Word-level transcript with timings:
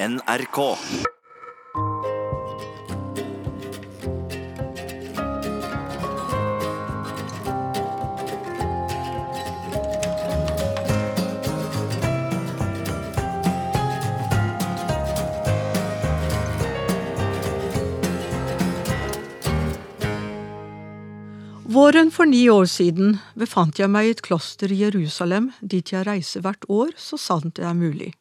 NRK. 0.00 0.76
Våren 21.66 22.10
for 22.10 22.24
ni 22.26 22.48
år 22.50 22.64
siden 22.70 23.18
befant 23.34 23.80
jeg 23.80 23.90
meg 23.90 24.06
i 24.06 24.14
et 24.14 24.22
kloster 24.22 24.70
i 24.70 24.78
Jerusalem, 24.84 25.50
dit 25.58 25.90
jeg 25.90 26.06
reiser 26.06 26.46
hvert 26.46 26.70
år 26.70 26.94
så 26.94 27.18
sant 27.18 27.56
det 27.58 27.66
er 27.66 27.74
mulig. 27.74 28.14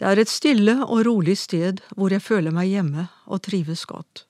Det 0.00 0.08
er 0.08 0.16
et 0.16 0.30
stille 0.32 0.78
og 0.86 1.02
rolig 1.04 1.34
sted 1.36 1.82
hvor 1.92 2.08
jeg 2.08 2.24
føler 2.24 2.54
meg 2.56 2.70
hjemme 2.72 3.10
og 3.28 3.42
trives 3.44 3.82
godt. 3.84 4.24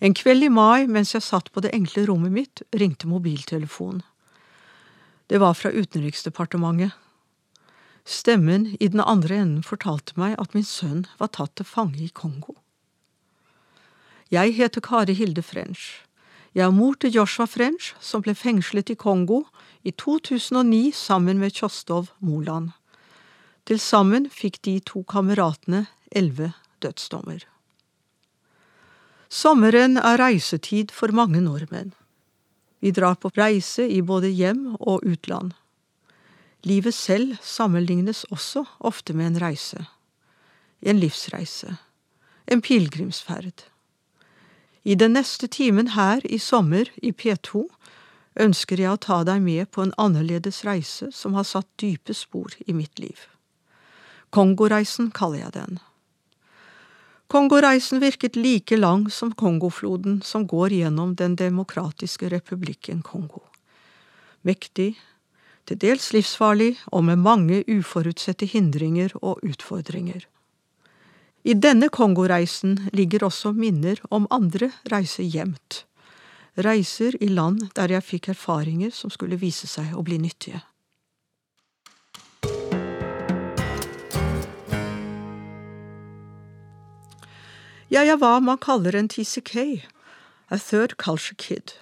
En 0.00 0.14
kveld 0.16 0.46
i 0.46 0.48
mai 0.48 0.86
mens 0.88 1.12
jeg 1.12 1.26
satt 1.26 1.50
på 1.52 1.60
det 1.60 1.74
enkle 1.76 2.06
rommet 2.08 2.32
mitt, 2.32 2.62
ringte 2.72 3.10
mobiltelefonen. 3.10 4.00
Det 5.28 5.36
var 5.42 5.52
fra 5.52 5.68
Utenriksdepartementet. 5.68 6.94
Stemmen 8.08 8.70
i 8.80 8.88
den 8.88 9.04
andre 9.04 9.42
enden 9.42 9.66
fortalte 9.66 10.16
meg 10.16 10.38
at 10.40 10.56
min 10.56 10.64
sønn 10.64 11.04
var 11.20 11.28
tatt 11.36 11.58
til 11.60 11.68
fange 11.68 12.00
i 12.00 12.08
Kongo. 12.08 12.56
Jeg 14.32 14.56
heter 14.56 14.80
Kari 14.80 15.12
Hilde 15.12 15.44
French. 15.44 16.06
Jeg 16.56 16.64
er 16.64 16.72
mor 16.72 16.96
til 16.96 17.12
Joshua 17.12 17.44
French, 17.44 17.92
som 18.00 18.24
ble 18.24 18.32
fengslet 18.32 18.88
i 18.88 18.96
Kongo 18.96 19.42
i 19.84 19.92
2009 19.92 20.88
sammen 20.96 21.36
med 21.36 21.52
Kjostov 21.52 22.14
Moland. 22.24 22.77
Til 23.68 23.76
sammen 23.76 24.30
fikk 24.32 24.62
de 24.64 24.78
to 24.80 25.02
kameratene 25.04 25.84
elleve 26.16 26.54
dødsdommer. 26.80 27.42
Sommeren 29.28 29.98
er 30.00 30.16
reisetid 30.22 30.94
for 30.94 31.12
mange 31.12 31.42
nordmenn. 31.44 31.92
Vi 32.80 32.94
drar 32.96 33.18
på 33.20 33.28
reise 33.36 33.84
i 33.84 34.00
både 34.00 34.30
hjem 34.32 34.78
og 34.80 35.04
utland. 35.04 35.52
Livet 36.64 36.94
selv 36.94 37.36
sammenlignes 37.44 38.24
også 38.32 38.64
ofte 38.80 39.12
med 39.12 39.34
en 39.34 39.40
reise. 39.44 39.84
En 40.80 40.96
livsreise. 40.96 41.76
En 42.48 42.64
pilegrimsferd. 42.64 43.66
I 44.84 44.94
den 44.94 45.12
neste 45.12 45.46
timen 45.46 45.92
her 45.92 46.24
i 46.24 46.38
sommer 46.38 46.88
i 47.02 47.12
P2 47.12 47.66
ønsker 48.40 48.80
jeg 48.80 48.96
å 48.96 49.02
ta 49.02 49.24
deg 49.28 49.42
med 49.44 49.68
på 49.74 49.84
en 49.84 49.98
annerledes 50.00 50.64
reise 50.64 51.12
som 51.12 51.36
har 51.36 51.44
satt 51.44 51.68
dype 51.76 52.16
spor 52.16 52.54
i 52.64 52.72
mitt 52.72 52.96
liv. 52.98 53.28
Kongoreisen 54.30 55.10
kaller 55.10 55.46
jeg 55.46 55.52
den. 55.54 55.78
Kongoreisen 57.28 58.00
virket 58.00 58.36
like 58.36 58.76
lang 58.76 59.10
som 59.10 59.32
Kongofloden 59.32 60.22
som 60.24 60.46
går 60.46 60.72
gjennom 60.72 61.14
Den 61.14 61.36
demokratiske 61.36 62.28
republikken 62.28 63.02
Kongo. 63.02 63.42
Mektig, 64.42 64.96
til 65.68 65.76
dels 65.76 66.12
livsfarlig 66.12 66.78
og 66.92 67.04
med 67.04 67.20
mange 67.20 67.62
uforutsette 67.68 68.48
hindringer 68.48 69.12
og 69.20 69.44
utfordringer. 69.44 70.24
I 71.44 71.54
denne 71.54 71.88
Kongoreisen 71.88 72.88
ligger 72.92 73.24
også 73.28 73.52
minner 73.52 74.00
om 74.10 74.26
andre 74.30 74.70
reiser 74.92 75.24
gjemt. 75.24 75.84
Reiser 76.56 77.16
i 77.22 77.28
land 77.28 77.68
der 77.76 77.92
jeg 77.92 78.04
fikk 78.04 78.32
erfaringer 78.32 78.90
som 78.92 79.12
skulle 79.12 79.38
vise 79.40 79.68
seg 79.70 79.92
å 79.96 80.04
bli 80.04 80.18
nyttige. 80.18 80.60
Jeg 87.88 88.10
er 88.12 88.18
hva 88.20 88.36
man 88.44 88.58
kaller 88.60 88.96
en 88.98 89.08
TCK, 89.08 89.84
a 90.52 90.58
third 90.60 90.98
culture 91.00 91.36
kid, 91.40 91.72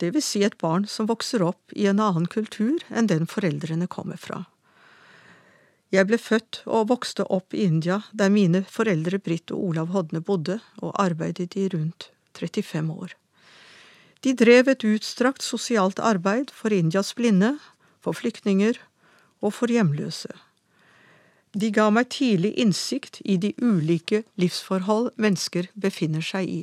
det 0.00 0.14
vil 0.14 0.24
si 0.24 0.40
et 0.46 0.56
barn 0.58 0.86
som 0.88 1.06
vokser 1.10 1.44
opp 1.44 1.74
i 1.76 1.84
en 1.90 2.00
annen 2.00 2.24
kultur 2.26 2.80
enn 2.88 3.10
den 3.10 3.28
foreldrene 3.28 3.86
kommer 3.86 4.16
fra. 4.16 4.46
Jeg 5.92 6.08
ble 6.08 6.16
født 6.16 6.62
og 6.64 6.88
vokste 6.88 7.26
opp 7.28 7.52
i 7.52 7.66
India, 7.68 8.00
der 8.16 8.32
mine 8.32 8.62
foreldre 8.64 9.20
Britt 9.20 9.52
og 9.52 9.68
Olav 9.68 9.92
Hodne 9.92 10.22
bodde 10.24 10.56
og 10.80 10.96
arbeidet 10.96 11.52
i 11.60 11.66
rundt 11.68 12.08
35 12.32 12.96
år. 12.96 13.12
De 14.24 14.32
drev 14.32 14.72
et 14.72 14.86
utstrakt 14.88 15.44
sosialt 15.44 16.00
arbeid 16.00 16.48
for 16.54 16.72
Indias 16.72 17.12
blinde, 17.14 17.58
for 18.00 18.16
flyktninger 18.16 18.80
og 19.44 19.52
for 19.52 19.68
hjemløse. 19.68 20.32
De 21.52 21.68
ga 21.70 21.90
meg 21.92 22.08
tidlig 22.08 22.54
innsikt 22.56 23.20
i 23.28 23.36
de 23.36 23.52
ulike 23.60 24.22
livsforhold 24.40 25.10
mennesker 25.20 25.68
befinner 25.76 26.24
seg 26.24 26.48
i. 26.48 26.62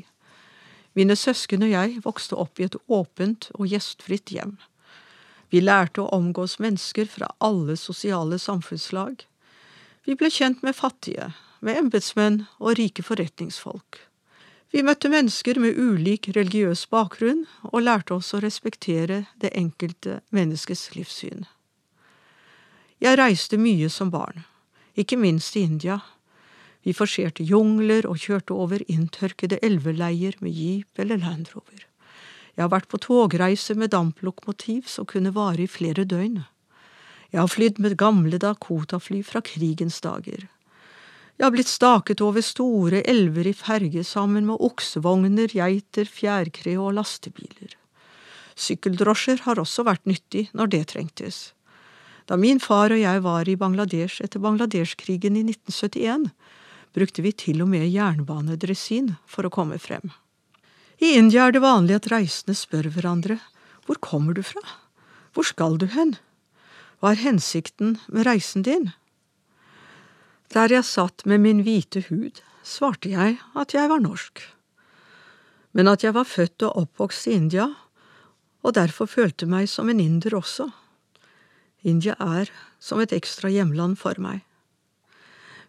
Mine 0.98 1.14
søsken 1.16 1.62
og 1.68 1.70
jeg 1.70 2.02
vokste 2.02 2.38
opp 2.42 2.60
i 2.60 2.66
et 2.66 2.78
åpent 2.90 3.52
og 3.54 3.70
gjestfritt 3.70 4.34
hjem. 4.34 4.58
Vi 5.54 5.62
lærte 5.62 6.02
å 6.02 6.10
omgås 6.18 6.58
mennesker 6.62 7.06
fra 7.10 7.30
alle 7.38 7.78
sosiale 7.78 8.42
samfunnslag. 8.42 9.22
Vi 10.06 10.18
ble 10.18 10.34
kjent 10.34 10.66
med 10.66 10.78
fattige, 10.78 11.32
med 11.62 11.78
embetsmenn 11.78 12.44
og 12.58 12.78
rike 12.82 13.06
forretningsfolk. 13.06 14.02
Vi 14.74 14.82
møtte 14.86 15.10
mennesker 15.10 15.58
med 15.62 15.78
ulik 15.78 16.30
religiøs 16.34 16.88
bakgrunn 16.90 17.46
og 17.70 17.82
lærte 17.86 18.18
oss 18.18 18.34
å 18.34 18.42
respektere 18.42 19.24
det 19.42 19.54
enkelte 19.58 20.22
menneskes 20.34 20.92
livssyn. 20.98 21.46
Jeg 23.02 23.18
reiste 23.18 23.58
mye 23.58 23.90
som 23.94 24.10
barn 24.14 24.49
ikke 25.00 25.20
minst 25.20 25.56
i 25.58 25.66
India. 25.66 26.00
Vi 26.86 26.96
forserte 26.96 27.44
jungler 27.44 28.08
og 28.08 28.20
kjørte 28.24 28.56
over 28.56 28.84
inntørkede 28.88 29.60
elveleier 29.66 30.38
med 30.44 30.56
jeep 30.56 31.00
eller 31.02 31.20
landrover. 31.20 31.86
Jeg 32.56 32.66
har 32.66 32.72
vært 32.74 32.90
på 32.92 33.00
togreise 33.00 33.76
med 33.80 33.94
damplokomotiv 33.96 34.88
som 34.92 35.08
kunne 35.08 35.32
vare 35.36 35.64
i 35.64 35.72
flere 35.72 36.04
døgn. 36.04 36.42
Jeg 37.32 37.40
har 37.40 37.52
flydd 37.52 37.78
med 37.80 37.98
gamle 38.00 38.40
Dakota-fly 38.42 39.22
fra 39.24 39.42
krigens 39.46 40.02
dager. 40.02 40.48
Jeg 41.40 41.46
har 41.46 41.54
blitt 41.56 41.72
staket 41.72 42.20
over 42.26 42.44
store 42.44 43.00
elver 43.08 43.48
i 43.48 43.54
ferge 43.56 44.04
sammen 44.04 44.48
med 44.50 44.60
oksevogner, 44.60 45.54
geiter, 45.56 46.10
fjærkre 46.10 46.74
og 46.82 46.98
lastebiler. 46.98 47.78
Sykkeldrosjer 48.60 49.46
har 49.46 49.62
også 49.62 49.86
vært 49.88 50.04
nyttig 50.10 50.50
når 50.52 50.74
det 50.74 50.82
trengtes. 50.92 51.38
Da 52.30 52.38
min 52.38 52.60
far 52.62 52.94
og 52.94 53.02
jeg 53.02 53.22
var 53.26 53.50
i 53.50 53.58
Bangladesh 53.58 54.22
etter 54.22 54.42
Bangladesh-krigen 54.44 55.38
i 55.40 55.42
1971, 55.48 56.28
brukte 56.94 57.24
vi 57.26 57.32
til 57.34 57.64
og 57.64 57.72
med 57.72 57.88
jernbanedresin 57.90 59.16
for 59.26 59.48
å 59.48 59.54
komme 59.54 59.80
frem. 59.82 60.12
I 61.02 61.16
India 61.18 61.48
er 61.48 61.56
det 61.56 61.64
vanlig 61.64 61.96
at 61.98 62.10
reisende 62.12 62.54
spør 62.58 62.92
hverandre 62.94 63.40
hvor 63.88 63.98
kommer 64.06 64.38
du 64.38 64.44
fra, 64.46 64.62
hvor 65.34 65.48
skal 65.48 65.80
du 65.82 65.88
hen, 65.90 66.18
hva 67.00 67.16
er 67.16 67.24
hensikten 67.24 67.96
med 68.12 68.28
reisen 68.28 68.66
din? 68.68 68.92
Der 70.54 70.70
jeg 70.70 70.86
satt 70.86 71.26
med 71.26 71.42
min 71.42 71.64
hvite 71.66 72.04
hud, 72.10 72.44
svarte 72.62 73.10
jeg 73.10 73.40
at 73.58 73.74
jeg 73.74 73.90
var 73.90 74.04
norsk, 74.04 74.44
men 75.74 75.90
at 75.90 76.06
jeg 76.06 76.14
var 76.14 76.30
født 76.30 76.68
og 76.68 76.78
oppvokst 76.84 77.30
i 77.30 77.40
India, 77.40 77.72
og 78.62 78.76
derfor 78.78 79.10
følte 79.10 79.50
meg 79.50 79.70
som 79.72 79.90
en 79.90 80.04
inder 80.04 80.38
også. 80.38 80.68
India 81.84 82.16
er 82.20 82.50
som 82.80 83.00
et 83.00 83.14
ekstra 83.16 83.50
hjemland 83.52 83.98
for 84.00 84.20
meg. 84.20 84.44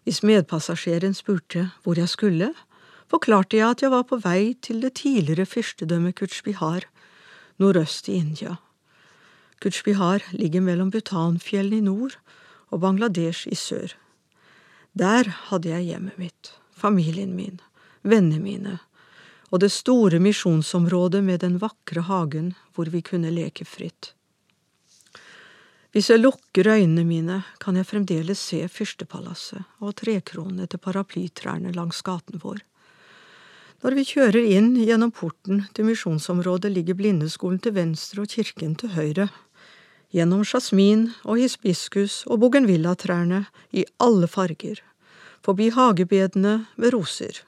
Hvis 0.03 0.23
medpassasjeren 0.25 1.13
spurte 1.13 1.69
hvor 1.83 1.99
jeg 1.99 2.09
skulle, 2.09 2.51
forklarte 3.11 3.57
jeg 3.59 3.69
at 3.69 3.83
jeg 3.83 3.93
var 3.93 4.07
på 4.09 4.17
vei 4.23 4.55
til 4.63 4.81
det 4.81 4.95
tidligere 5.01 5.45
fyrstedømmet 5.45 6.17
Kutsjbihar, 6.17 6.87
nordøst 7.61 8.09
i 8.09 8.17
India. 8.17 8.57
Kutsjbihar 9.61 10.25
ligger 10.33 10.63
mellom 10.65 10.89
Bhutanfjellene 10.91 11.77
i 11.77 11.85
nord 11.85 12.17
og 12.71 12.81
Bangladesh 12.81 13.47
i 13.51 13.55
sør. 13.55 13.93
Der 14.97 15.29
hadde 15.51 15.69
jeg 15.69 15.91
hjemmet 15.91 16.17
mitt, 16.17 16.55
familien 16.73 17.35
min, 17.35 17.61
vennene 18.01 18.41
mine, 18.41 18.79
og 19.51 19.61
det 19.61 19.71
store 19.71 20.19
misjonsområdet 20.23 21.21
med 21.23 21.43
den 21.43 21.59
vakre 21.61 22.07
hagen 22.07 22.53
hvor 22.73 22.89
vi 22.89 23.03
kunne 23.05 23.31
leke 23.31 23.67
fritt. 23.67 24.15
Hvis 25.91 26.07
jeg 26.07 26.21
lukker 26.21 26.69
øynene 26.71 27.03
mine, 27.03 27.41
kan 27.59 27.75
jeg 27.75 27.83
fremdeles 27.89 28.39
se 28.39 28.61
fyrstepalasset 28.71 29.65
og 29.83 29.97
trekronene 29.99 30.63
til 30.71 30.79
paraplytrærne 30.79 31.73
langs 31.75 31.99
gaten 32.07 32.39
vår. 32.39 32.61
Når 33.83 33.97
vi 33.97 34.05
kjører 34.07 34.45
inn 34.55 34.69
gjennom 34.79 35.11
porten 35.11 35.65
til 35.75 35.89
misjonsområdet, 35.89 36.71
ligger 36.71 36.95
blindeskolen 36.95 37.59
til 37.59 37.75
venstre 37.75 38.23
og 38.23 38.31
kirken 38.31 38.77
til 38.79 38.93
høyre. 38.95 39.25
Gjennom 40.15 40.45
jasmin 40.47 41.09
og 41.25 41.41
hispiskus 41.41 42.21
og 42.23 42.39
bougainvillatrærne 42.45 43.41
i 43.75 43.83
alle 43.99 44.31
farger. 44.31 44.79
Forbi 45.43 45.73
hagebedene 45.75 46.53
med 46.77 46.95
roser. 46.95 47.43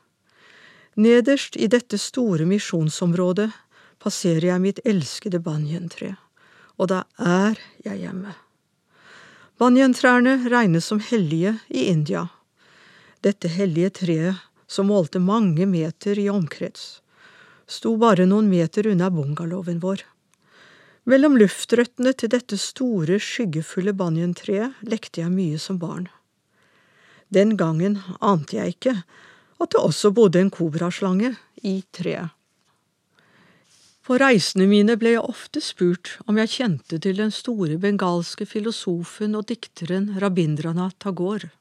Nederst 1.00 1.56
i 1.56 1.72
dette 1.72 1.96
store 1.96 2.44
misjonsområdet 2.50 3.54
passerer 4.04 4.52
jeg 4.52 4.66
mitt 4.68 4.84
elskede 4.84 5.40
banyantre 5.40 6.18
og 6.80 6.90
da 6.92 7.04
er 7.20 7.60
jeg 7.86 8.00
hjemme. 8.06 8.34
Banyantrærne 9.62 10.40
regnes 10.50 10.88
som 10.90 11.00
hellige 11.00 11.58
i 11.70 11.86
India. 11.92 12.28
Dette 13.24 13.48
hellige 13.48 13.94
treet, 14.02 14.42
som 14.68 14.90
målte 14.90 15.22
mange 15.22 15.68
meter 15.70 16.18
i 16.20 16.30
omkrets, 16.32 17.04
sto 17.70 17.94
bare 18.02 18.26
noen 18.26 18.50
meter 18.50 18.90
unna 18.90 19.12
bungalowen 19.14 19.80
vår. 19.84 20.02
Mellom 21.06 21.38
luftrøttene 21.38 22.14
til 22.16 22.32
dette 22.32 22.58
store, 22.58 23.20
skyggefulle 23.20 23.94
banjantreet 23.94 24.82
lekte 24.88 25.22
jeg 25.22 25.32
mye 25.34 25.60
som 25.60 25.78
barn. 25.80 26.08
Den 27.34 27.58
gangen 27.58 28.00
ante 28.22 28.58
jeg 28.58 28.76
ikke 28.76 28.96
at 29.64 29.72
det 29.72 29.80
også 29.80 30.12
bodde 30.16 30.42
en 30.42 30.52
kobraslange 30.54 31.36
i 31.64 31.82
treet. 31.96 32.34
På 34.04 34.18
reisene 34.20 34.66
mine 34.68 34.98
ble 35.00 35.14
jeg 35.14 35.24
ofte 35.24 35.62
spurt 35.64 36.18
om 36.28 36.36
jeg 36.42 36.52
kjente 36.58 36.98
til 37.00 37.16
den 37.22 37.30
store 37.32 37.78
bengalske 37.80 38.44
filosofen 38.44 39.38
og 39.40 39.48
dikteren 39.48 40.10
Rabindranath 40.20 40.98
Tagore. 41.06 41.54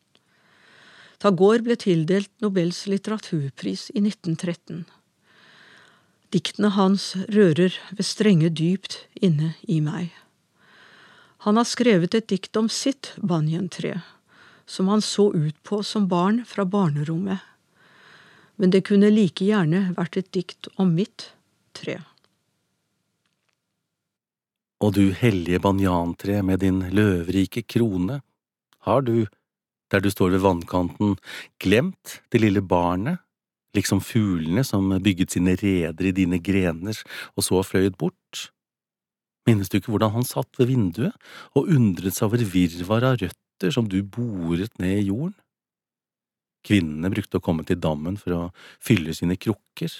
Tagore 1.22 1.62
ble 1.62 1.76
tildelt 1.78 2.32
Nobels 2.42 2.82
litteraturpris 2.90 3.92
i 3.94 4.02
1913. 4.02 4.82
Diktene 6.34 6.72
hans 6.74 7.12
rører 7.30 7.78
ved 7.94 8.10
strenge 8.10 8.50
dypt 8.50 9.04
inne 9.14 9.54
i 9.70 9.78
meg. 9.78 10.10
Han 11.46 11.60
har 11.60 11.70
skrevet 11.70 12.16
et 12.18 12.26
dikt 12.26 12.58
om 12.58 12.66
sitt 12.66 13.12
banyantre, 13.22 14.00
som 14.66 14.90
han 14.90 15.02
så 15.02 15.30
ut 15.30 15.58
på 15.62 15.84
som 15.86 16.10
barn 16.10 16.42
fra 16.42 16.66
barnerommet. 16.66 17.38
Men 18.58 18.74
det 18.74 18.88
kunne 18.90 19.14
like 19.14 19.46
gjerne 19.46 19.92
vært 19.94 20.18
et 20.18 20.34
dikt 20.34 20.66
om 20.74 20.90
mitt 20.98 21.30
tre. 21.78 22.00
Og 24.82 24.96
du 24.96 25.12
hellige 25.14 25.60
banyantre 25.62 26.40
med 26.42 26.58
din 26.64 26.80
løvrike 26.90 27.62
krone, 27.62 28.18
har 28.82 29.04
du, 29.06 29.28
der 29.94 30.02
du 30.02 30.10
står 30.10 30.34
ved 30.34 30.42
vannkanten, 30.42 31.14
glemt 31.62 32.18
det 32.34 32.40
lille 32.42 32.62
barnet, 32.66 33.22
liksom 33.76 34.02
fuglene 34.04 34.64
som 34.66 34.90
bygget 35.04 35.36
sine 35.36 35.54
reder 35.56 36.08
i 36.10 36.16
dine 36.16 36.40
grener 36.42 36.98
og 37.36 37.46
så 37.46 37.62
fløyet 37.62 37.96
bort? 38.00 38.48
Minnes 39.46 39.70
du 39.70 39.78
ikke 39.78 39.94
hvordan 39.94 40.16
han 40.16 40.26
satt 40.26 40.58
ved 40.58 40.70
vinduet 40.70 41.14
og 41.54 41.70
undret 41.70 42.14
seg 42.14 42.28
over 42.28 42.42
virvaret 42.42 43.08
av 43.08 43.22
røtter 43.22 43.74
som 43.74 43.86
du 43.86 44.00
boret 44.02 44.74
ned 44.82 44.98
i 44.98 45.08
jorden? 45.12 45.38
Kvinnene 46.66 47.10
brukte 47.10 47.38
å 47.38 47.42
komme 47.42 47.64
til 47.66 47.78
dammen 47.82 48.18
for 48.18 48.34
å 48.34 48.42
fylle 48.82 49.14
sine 49.18 49.34
krukker, 49.38 49.94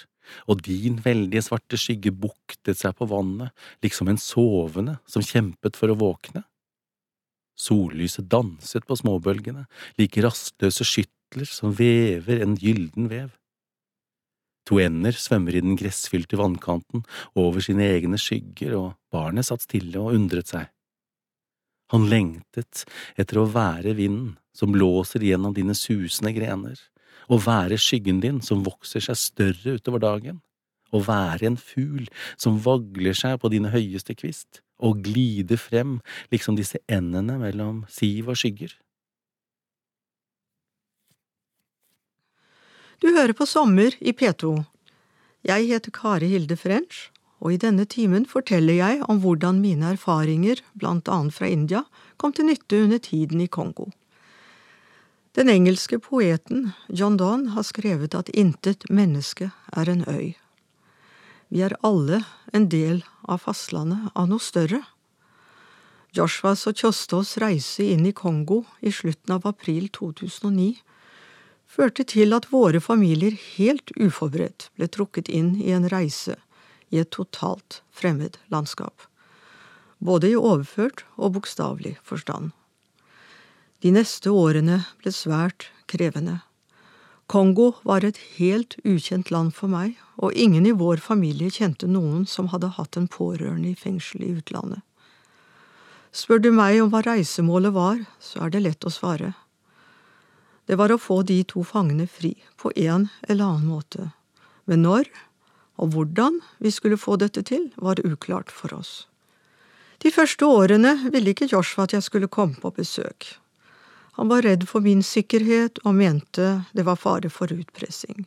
og 0.51 0.63
din 0.67 0.99
veldige 1.05 1.45
svarte 1.47 1.79
skygge 1.81 2.13
buktet 2.15 2.79
seg 2.81 2.97
på 2.99 3.09
vannet, 3.11 3.53
liksom 3.85 4.11
en 4.13 4.21
sovende 4.21 4.99
som 5.09 5.25
kjempet 5.25 5.79
for 5.79 5.93
å 5.93 5.99
våkne. 5.99 6.45
Sollyset 7.59 8.31
danset 8.33 8.87
på 8.89 8.97
småbølgene, 8.99 9.67
like 10.01 10.25
rastløse 10.25 10.87
skytler 10.89 11.49
som 11.49 11.75
vever 11.77 12.43
en 12.43 12.57
gylden 12.59 13.11
vev. 13.13 13.31
To 14.71 14.79
ender 14.79 15.17
svømmer 15.19 15.57
i 15.59 15.63
den 15.65 15.75
gressfylte 15.79 16.39
vannkanten 16.39 17.03
over 17.39 17.65
sine 17.65 17.89
egne 17.97 18.19
skygger, 18.21 18.77
og 18.79 18.95
barnet 19.13 19.49
satt 19.49 19.67
stille 19.67 19.99
og 19.99 20.15
undret 20.17 20.53
seg. 20.53 20.71
Han 21.93 22.07
lengtet 22.09 22.87
etter 23.21 23.43
å 23.43 23.51
være 23.53 23.93
vinden 23.99 24.37
som 24.57 24.73
blåser 24.73 25.25
gjennom 25.27 25.53
dine 25.57 25.75
susende 25.77 26.33
grener, 26.37 26.79
å 27.29 27.39
være 27.43 27.79
skyggen 27.81 28.21
din 28.23 28.41
som 28.45 28.65
vokser 28.67 29.05
seg 29.05 29.19
større 29.21 29.77
utover 29.79 30.03
dagen, 30.03 30.41
å 30.93 31.01
være 31.05 31.49
en 31.49 31.59
fugl 31.61 32.09
som 32.37 32.61
vagler 32.65 33.17
seg 33.17 33.39
på 33.41 33.51
dine 33.53 33.73
høyeste 33.73 34.17
kvist, 34.19 34.61
og 34.83 35.05
glider 35.07 35.61
frem 35.61 36.01
liksom 36.33 36.59
disse 36.59 36.81
endene 36.91 37.39
mellom 37.41 37.85
siv 37.91 38.33
og 38.33 38.41
skygger. 38.41 38.75
Du 43.03 43.09
hører 43.11 43.35
på 43.35 43.47
Sommer 43.51 43.97
i 43.99 44.13
P2. 44.15 44.61
Jeg 45.43 45.67
heter 45.73 45.91
Kari 45.91 46.29
Hilde 46.31 46.55
French, 46.55 47.09
og 47.43 47.57
i 47.57 47.59
denne 47.59 47.83
timen 47.91 48.29
forteller 48.31 48.77
jeg 48.79 49.01
om 49.11 49.19
hvordan 49.25 49.59
mine 49.59 49.97
erfaringer, 49.97 50.63
blant 50.79 51.11
annet 51.11 51.35
fra 51.35 51.51
India, 51.51 51.83
kom 52.17 52.31
til 52.31 52.47
nytte 52.47 52.85
under 52.85 53.03
tiden 53.03 53.43
i 53.43 53.51
Kongo. 53.51 53.89
Den 55.33 55.49
engelske 55.49 55.97
poeten 55.99 56.71
John 56.89 57.17
Donne 57.17 57.55
har 57.55 57.65
skrevet 57.65 58.13
at 58.15 58.29
intet 58.37 58.85
menneske 58.93 59.49
er 59.73 59.89
en 59.89 60.05
øy. 60.05 60.35
Vi 61.49 61.63
er 61.65 61.73
alle 61.81 62.19
en 62.53 62.69
del 62.69 63.01
av 63.25 63.41
fastlandet 63.47 64.13
av 64.13 64.29
noe 64.29 64.45
større. 64.45 64.83
Joshuas 66.13 66.67
og 66.69 66.77
Kjostås 66.77 67.39
reise 67.41 67.89
inn 67.95 68.05
i 68.05 68.13
Kongo 68.13 68.67
i 68.85 68.93
slutten 68.93 69.33
av 69.39 69.49
april 69.49 69.89
2009 69.97 70.75
førte 71.65 72.05
til 72.05 72.37
at 72.37 72.53
våre 72.53 72.85
familier 72.85 73.33
helt 73.57 73.89
uforberedt 73.97 74.69
ble 74.77 74.93
trukket 74.93 75.33
inn 75.33 75.55
i 75.57 75.73
en 75.73 75.89
reise 75.89 76.37
i 76.93 77.01
et 77.01 77.09
totalt 77.09 77.81
fremmed 77.89 78.37
landskap, 78.53 79.09
både 79.97 80.35
i 80.35 80.37
overført 80.37 81.07
og 81.17 81.39
bokstavelig 81.39 81.97
forstand. 82.05 82.53
De 83.83 83.91
neste 83.91 84.31
årene 84.31 84.85
ble 85.03 85.11
svært 85.11 85.67
krevende. 85.91 86.39
Kongo 87.27 87.73
var 87.83 88.05
et 88.07 88.19
helt 88.37 88.77
ukjent 88.87 89.33
land 89.35 89.55
for 89.57 89.73
meg, 89.73 89.97
og 90.23 90.37
ingen 90.39 90.69
i 90.69 90.75
vår 90.77 91.03
familie 91.03 91.51
kjente 91.51 91.89
noen 91.91 92.23
som 92.31 92.53
hadde 92.53 92.75
hatt 92.77 92.99
en 93.01 93.09
pårørende 93.11 93.73
i 93.73 93.79
fengsel 93.79 94.23
i 94.23 94.31
utlandet. 94.37 94.83
Spør 96.13 96.43
du 96.45 96.51
meg 96.53 96.79
om 96.83 96.93
hva 96.93 97.01
reisemålet 97.07 97.75
var, 97.75 98.05
så 98.21 98.45
er 98.45 98.53
det 98.53 98.63
lett 98.69 98.87
å 98.87 98.93
svare. 98.93 99.33
Det 100.69 100.77
var 100.79 100.93
å 100.93 101.01
få 101.01 101.23
de 101.27 101.41
to 101.49 101.65
fangene 101.67 102.07
fri, 102.07 102.37
på 102.61 102.71
en 102.77 103.09
eller 103.27 103.49
annen 103.49 103.71
måte. 103.73 104.13
Men 104.69 104.85
når 104.87 105.09
og 105.83 105.95
hvordan 105.97 106.39
vi 106.63 106.71
skulle 106.71 107.01
få 107.01 107.17
dette 107.19 107.43
til, 107.43 107.71
var 107.77 107.99
uklart 108.07 108.53
for 108.53 108.75
oss. 108.77 109.09
De 110.05 110.13
første 110.13 110.47
årene 110.47 111.11
ville 111.11 111.33
ikke 111.33 111.49
Joshua 111.51 111.89
at 111.89 111.97
jeg 111.97 112.07
skulle 112.07 112.31
komme 112.31 112.61
på 112.61 112.71
besøk. 112.77 113.42
Han 114.19 114.29
var 114.29 114.43
redd 114.43 114.69
for 114.69 114.85
min 114.85 115.03
sikkerhet 115.03 115.81
og 115.85 115.95
mente 115.97 116.65
det 116.77 116.85
var 116.85 117.01
fare 117.01 117.31
for 117.33 117.53
utpressing. 117.53 118.27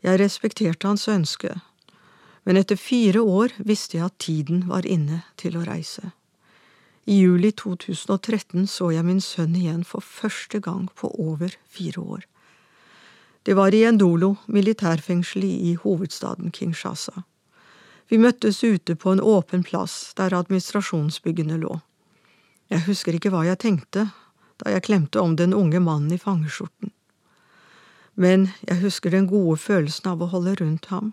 Jeg 0.00 0.20
respekterte 0.20 0.88
hans 0.88 1.08
ønske, 1.08 1.52
men 2.46 2.56
etter 2.56 2.78
fire 2.80 3.20
år 3.20 3.52
visste 3.58 3.98
jeg 3.98 4.06
at 4.06 4.18
tiden 4.22 4.64
var 4.70 4.86
inne 4.86 5.24
til 5.36 5.58
å 5.58 5.66
reise. 5.66 6.12
I 7.06 7.20
juli 7.20 7.52
2013 7.52 8.66
så 8.70 8.90
jeg 8.94 9.06
min 9.06 9.20
sønn 9.20 9.54
igjen 9.54 9.84
for 9.86 10.02
første 10.02 10.58
gang 10.62 10.88
på 10.94 11.10
over 11.22 11.54
fire 11.70 12.02
år. 12.02 12.24
Det 13.46 13.54
var 13.54 13.74
i 13.74 13.84
Endolo 13.86 14.32
militærfengsel 14.50 15.44
i 15.46 15.76
hovedstaden 15.78 16.50
Kinshasa. 16.50 17.22
Vi 18.08 18.18
møttes 18.18 18.62
ute 18.64 18.96
på 18.98 19.12
en 19.12 19.22
åpen 19.22 19.62
plass 19.66 20.14
der 20.18 20.34
administrasjonsbyggene 20.34 21.58
lå. 21.62 21.76
Jeg 22.70 22.86
husker 22.88 23.14
ikke 23.14 23.30
hva 23.30 23.44
jeg 23.46 23.60
tenkte, 23.62 24.08
da 24.62 24.72
jeg 24.72 24.86
klemte 24.88 25.20
om 25.20 25.36
den 25.36 25.54
unge 25.54 25.80
mannen 25.80 26.12
i 26.12 26.20
fangeskjorten. 26.20 26.92
Men 28.16 28.48
jeg 28.64 28.80
husker 28.80 29.12
den 29.12 29.28
gode 29.28 29.58
følelsen 29.60 30.12
av 30.14 30.22
å 30.24 30.30
holde 30.32 30.56
rundt 30.60 30.88
ham 30.92 31.12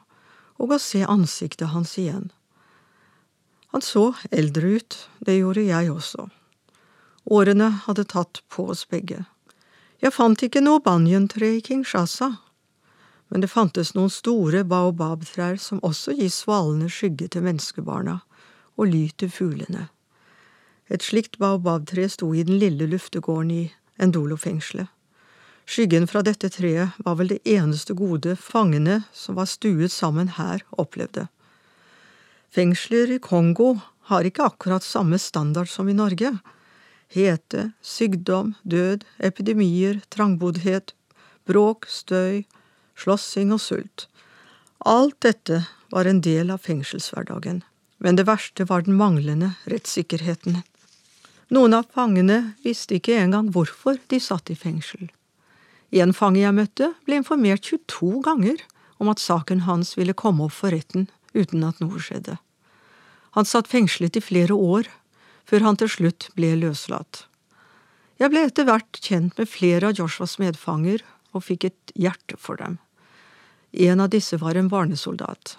og 0.62 0.76
å 0.76 0.80
se 0.80 1.04
ansiktet 1.04 1.74
hans 1.74 1.98
igjen. 2.00 2.30
Han 3.74 3.82
så 3.82 4.14
eldre 4.32 4.78
ut, 4.78 4.98
det 5.20 5.40
gjorde 5.40 5.66
jeg 5.66 5.92
også. 5.92 6.28
Årene 7.26 7.70
hadde 7.88 8.06
tatt 8.06 8.44
på 8.54 8.68
oss 8.70 8.86
begge. 8.88 9.24
Jeg 10.04 10.14
fant 10.14 10.44
ikke 10.44 10.62
noe 10.62 10.84
banjantre 10.84 11.56
i 11.58 11.62
Kinshasa, 11.64 12.36
men 13.32 13.42
det 13.42 13.50
fantes 13.50 13.94
noen 13.96 14.12
store 14.14 14.62
baobabtrær 14.68 15.58
som 15.58 15.82
også 15.82 16.14
gir 16.20 16.30
svalende 16.30 16.90
skygge 16.92 17.32
til 17.34 17.46
menneskebarna 17.48 18.20
og 18.78 18.92
ly 18.92 19.08
til 19.18 19.32
fuglene. 19.32 19.88
Et 20.92 21.02
slikt 21.02 21.40
baobabtre 21.40 22.10
sto 22.12 22.34
i 22.36 22.44
den 22.44 22.60
lille 22.60 22.88
luftegården 22.92 23.52
i 23.52 23.64
Endolo-fengselet. 24.02 24.90
Skyggen 25.66 26.10
fra 26.12 26.20
dette 26.26 26.50
treet 26.52 26.98
var 27.06 27.16
vel 27.16 27.30
det 27.32 27.40
eneste 27.48 27.96
gode 27.96 28.36
fangene 28.36 29.04
som 29.16 29.38
var 29.40 29.48
stuet 29.48 29.94
sammen 29.94 30.34
her, 30.36 30.66
opplevde. 30.76 31.30
Fengsler 32.52 33.16
i 33.16 33.20
Kongo 33.24 33.78
har 34.12 34.28
ikke 34.28 34.50
akkurat 34.50 34.84
samme 34.84 35.18
standard 35.20 35.72
som 35.72 35.88
i 35.90 35.96
Norge. 35.96 36.34
Hete, 37.14 37.72
sykdom, 37.82 38.54
død, 38.64 39.06
epidemier, 39.24 40.02
trangboddhet, 40.12 40.92
bråk, 41.48 41.88
støy, 41.88 42.44
slåssing 43.00 43.56
og 43.56 43.62
sult. 43.64 44.08
Alt 44.84 45.22
dette 45.24 45.64
var 45.94 46.10
en 46.10 46.20
del 46.22 46.52
av 46.52 46.60
fengselshverdagen, 46.66 47.64
men 48.04 48.20
det 48.20 48.28
verste 48.28 48.68
var 48.68 48.84
den 48.84 49.00
manglende 49.00 49.54
rettssikkerheten. 49.72 50.60
Noen 51.54 51.76
av 51.78 51.86
fangene 51.94 52.56
visste 52.64 52.96
ikke 52.98 53.18
engang 53.20 53.52
hvorfor 53.54 54.00
de 54.10 54.18
satt 54.18 54.50
i 54.50 54.56
fengsel. 54.58 55.12
En 55.94 56.14
fange 56.16 56.40
jeg 56.42 56.56
møtte, 56.58 56.88
ble 57.06 57.20
informert 57.20 57.68
22 57.68 58.24
ganger 58.26 58.64
om 58.98 59.12
at 59.12 59.22
saken 59.22 59.68
hans 59.68 59.94
ville 60.00 60.16
komme 60.18 60.48
opp 60.48 60.56
for 60.56 60.74
retten 60.74 61.06
uten 61.38 61.66
at 61.68 61.78
noe 61.84 62.02
skjedde. 62.02 62.40
Han 63.38 63.46
satt 63.46 63.70
fengslet 63.70 64.18
i 64.18 64.24
flere 64.24 64.58
år, 64.58 64.90
før 65.46 65.68
han 65.68 65.78
til 65.78 65.92
slutt 65.94 66.32
ble 66.38 66.56
løslatt. 66.58 67.28
Jeg 68.18 68.34
ble 68.34 68.48
etter 68.48 68.66
hvert 68.66 69.02
kjent 69.04 69.38
med 69.38 69.50
flere 69.50 69.92
av 69.92 70.00
Joshuas 70.00 70.40
medfanger, 70.42 71.04
og 71.34 71.46
fikk 71.46 71.68
et 71.70 71.94
hjerte 71.98 72.38
for 72.38 72.58
dem. 72.62 72.80
En 73.74 74.02
av 74.02 74.10
disse 74.14 74.38
var 74.42 74.58
en 74.58 74.70
barnesoldat. 74.70 75.58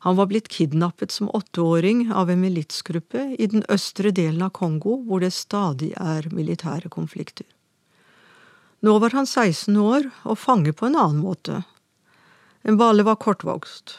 Han 0.00 0.16
var 0.16 0.26
blitt 0.26 0.48
kidnappet 0.48 1.10
som 1.12 1.30
åtteåring 1.30 2.12
av 2.12 2.30
en 2.30 2.40
militsgruppe 2.40 3.36
i 3.38 3.46
den 3.46 3.64
østre 3.68 4.10
delen 4.10 4.42
av 4.42 4.50
Kongo, 4.56 4.96
hvor 5.04 5.20
det 5.20 5.34
stadig 5.36 5.90
er 6.00 6.28
militære 6.32 6.88
konflikter. 6.88 7.46
Nå 8.80 8.96
var 8.98 9.12
han 9.12 9.26
16 9.28 9.76
år 9.76 10.08
og 10.24 10.38
fange 10.40 10.72
på 10.72 10.88
en 10.88 10.96
annen 10.96 11.20
måte. 11.20 11.62
En 12.64 12.78
bale 12.80 13.04
var 13.04 13.20
kortvokst. 13.20 13.98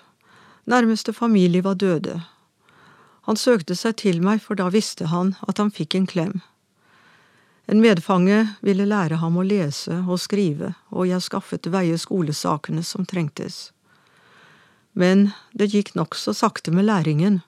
Nærmeste 0.66 1.14
familie 1.14 1.62
var 1.62 1.78
døde. 1.78 2.24
Han 3.30 3.38
søkte 3.38 3.78
seg 3.78 4.00
til 4.02 4.24
meg, 4.26 4.42
for 4.42 4.58
da 4.58 4.72
visste 4.74 5.12
han 5.14 5.36
at 5.46 5.62
han 5.62 5.70
fikk 5.70 5.96
en 5.96 6.08
klem. 6.10 6.34
En 7.70 7.82
medfange 7.82 8.40
ville 8.66 8.90
lære 8.90 9.22
ham 9.22 9.38
å 9.38 9.46
lese 9.46 10.02
og 10.02 10.18
skrive, 10.20 10.74
og 10.90 11.06
jeg 11.08 11.22
skaffet 11.30 11.70
veie 11.70 11.98
skolesakene 12.02 12.82
som 12.82 13.06
trengtes. 13.06 13.70
Men 14.94 15.32
det 15.54 15.72
gikk 15.72 15.94
nokså 15.96 16.34
sakte 16.36 16.72
med 16.72 16.86
læringen. 16.86 17.40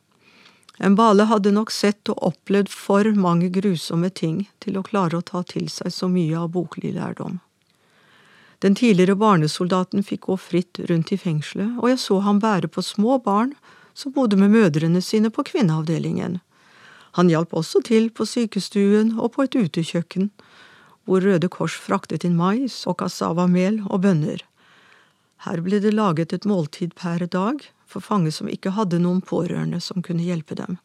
En 0.77 0.95
bale 0.95 1.27
hadde 1.29 1.51
nok 1.53 1.71
sett 1.71 2.09
og 2.09 2.21
opplevd 2.31 2.71
for 2.71 3.07
mange 3.15 3.49
grusomme 3.53 4.09
ting 4.09 4.47
til 4.63 4.77
å 4.77 4.85
klare 4.85 5.19
å 5.19 5.25
ta 5.25 5.43
til 5.47 5.67
seg 5.69 5.93
så 5.93 6.09
mye 6.09 6.37
av 6.39 6.53
boklig 6.55 6.95
lærdom. 6.95 7.39
Den 8.63 8.75
tidligere 8.79 9.19
barnesoldaten 9.19 10.05
fikk 10.07 10.29
gå 10.29 10.37
fritt 10.39 10.79
rundt 10.89 11.11
i 11.11 11.19
fengselet, 11.19 11.75
og 11.83 11.89
jeg 11.91 11.99
så 11.99 12.21
ham 12.23 12.39
bære 12.39 12.71
på 12.71 12.81
små 12.81 13.19
barn 13.19 13.51
som 13.93 14.13
bodde 14.15 14.39
med 14.39 14.53
mødrene 14.55 15.01
sine 15.03 15.29
på 15.29 15.43
kvinneavdelingen. 15.51 16.39
Han 17.19 17.29
hjalp 17.29 17.53
også 17.53 17.83
til 17.85 18.07
på 18.09 18.25
sykestuen 18.25 19.17
og 19.19 19.35
på 19.35 19.45
et 19.45 19.57
utekjøkken, 19.59 20.31
hvor 21.05 21.21
Røde 21.21 21.49
Kors 21.51 21.75
fraktet 21.75 22.23
inn 22.23 22.39
mais 22.39 22.79
og 22.87 23.01
kassavamel 23.03 23.81
og 23.89 24.01
bønner. 24.07 24.41
Her 25.43 25.59
ble 25.59 25.79
det 25.83 25.91
laget 25.91 26.33
et 26.33 26.45
måltid 26.47 26.93
per 26.95 27.25
dag 27.27 27.63
for 27.85 27.99
fange 28.01 28.31
som 28.31 28.47
ikke 28.47 28.77
hadde 28.77 29.01
noen 29.03 29.19
pårørende 29.21 29.81
som 29.83 30.03
kunne 30.05 30.23
hjelpe 30.23 30.55
dem. 30.55 30.77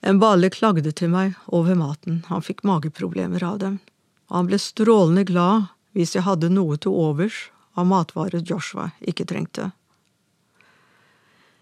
En 0.00 0.20
bale 0.20 0.50
klagde 0.52 0.92
til 0.92 1.10
meg 1.10 1.34
over 1.46 1.74
maten, 1.74 2.22
han 2.28 2.44
fikk 2.44 2.60
mageproblemer 2.68 3.42
av 3.42 3.58
dem, 3.62 3.78
og 4.28 4.36
han 4.36 4.50
ble 4.50 4.60
strålende 4.62 5.24
glad 5.30 5.70
hvis 5.96 6.12
jeg 6.14 6.26
hadde 6.28 6.52
noe 6.52 6.76
til 6.76 6.92
overs 6.92 7.48
av 7.74 7.88
matvarer 7.88 8.44
Joshua 8.44 8.90
ikke 9.00 9.26
trengte. 9.26 9.70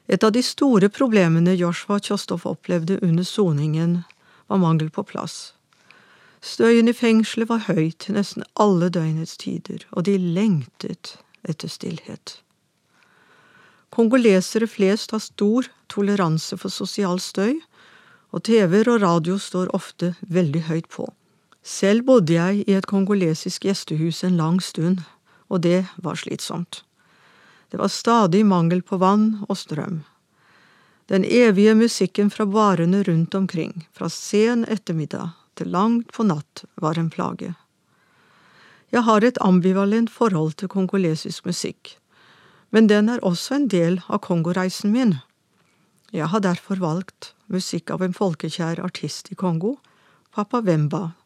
Et 0.06 0.22
av 0.22 0.32
de 0.34 0.42
store 0.42 0.90
problemene 0.90 1.54
Joshua 1.54 1.98
Tjostov 2.00 2.44
opplevde 2.46 2.98
under 3.02 3.24
soningen, 3.24 4.02
var 4.46 4.62
mangel 4.62 4.90
på 4.90 5.02
plass. 5.06 5.54
Støyen 6.42 6.90
i 6.90 6.94
fengselet 6.94 7.48
var 7.50 7.64
høy 7.66 7.90
til 7.98 8.18
nesten 8.18 8.44
alle 8.54 8.90
døgnets 8.92 9.34
tider, 9.40 9.86
og 9.90 10.06
de 10.06 10.18
lengtet 10.18 11.16
etter 11.48 11.70
stillhet. 11.70 12.40
Kongolesere 13.94 14.66
flest 14.66 15.14
har 15.14 15.22
stor 15.24 15.68
toleranse 15.88 16.58
for 16.58 16.72
sosial 16.72 17.20
støy, 17.22 17.60
og 18.34 18.42
TV-er 18.44 18.90
og 18.92 19.00
radio 19.04 19.38
står 19.40 19.70
ofte 19.76 20.14
veldig 20.20 20.66
høyt 20.66 20.88
på. 20.92 21.06
Selv 21.66 22.04
bodde 22.06 22.34
jeg 22.34 22.64
i 22.66 22.74
et 22.76 22.86
kongolesisk 22.86 23.64
gjestehus 23.66 24.22
en 24.26 24.36
lang 24.38 24.60
stund, 24.62 25.00
og 25.48 25.62
det 25.64 25.86
var 26.02 26.18
slitsomt. 26.18 26.82
Det 27.70 27.80
var 27.80 27.90
stadig 27.90 28.44
mangel 28.46 28.82
på 28.82 28.98
vann 29.02 29.46
og 29.48 29.58
strøm. 29.58 30.04
Den 31.06 31.24
evige 31.24 31.74
musikken 31.74 32.30
fra 32.30 32.46
barene 32.46 33.02
rundt 33.06 33.34
omkring, 33.34 33.88
fra 33.92 34.08
sen 34.10 34.64
ettermiddag 34.68 35.30
til 35.54 35.70
langt 35.70 36.12
på 36.12 36.26
natt, 36.26 36.64
var 36.74 36.98
en 36.98 37.10
plage. 37.10 37.54
Jeg 38.94 39.02
har 39.02 39.24
et 39.24 39.38
ambivalent 39.42 40.10
forhold 40.10 40.54
til 40.60 40.70
kongolesisk 40.70 41.46
musikk, 41.46 41.96
men 42.70 42.86
den 42.86 43.08
er 43.08 43.22
også 43.22 43.56
en 43.56 43.68
del 43.68 44.00
av 44.08 44.22
kongoreisen 44.26 44.92
min. 44.94 45.16
Jeg 46.14 46.30
har 46.30 46.40
derfor 46.40 46.78
valgt 46.78 47.32
musikk 47.50 47.90
av 47.90 48.02
en 48.02 48.14
folkekjær 48.14 48.80
artist 48.82 49.32
i 49.32 49.38
Kongo, 49.38 49.76
Papa 50.34 50.60
Wemba, 50.62 51.16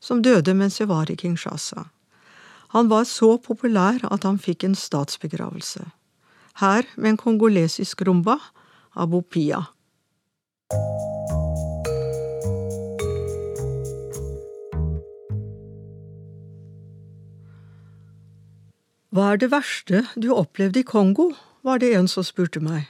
som 0.00 0.22
døde 0.22 0.54
mens 0.54 0.80
jeg 0.80 0.90
var 0.92 1.10
i 1.10 1.16
Kinshasa. 1.16 1.88
Han 2.74 2.90
var 2.92 3.08
så 3.08 3.36
populær 3.38 4.02
at 4.10 4.26
han 4.28 4.38
fikk 4.42 4.66
en 4.66 4.76
statsbegravelse. 4.76 5.86
Her 6.60 6.88
med 6.96 7.14
en 7.14 7.20
kongolesisk 7.20 8.02
rumba, 8.04 8.38
Abopia. 8.96 9.66
Hva 19.16 19.30
er 19.32 19.38
det 19.40 19.48
verste 19.48 20.02
du 20.20 20.26
opplevde 20.34 20.82
i 20.82 20.84
Kongo, 20.84 21.30
var 21.64 21.80
det 21.80 21.94
en 21.96 22.04
som 22.04 22.24
spurte 22.26 22.60
meg. 22.60 22.84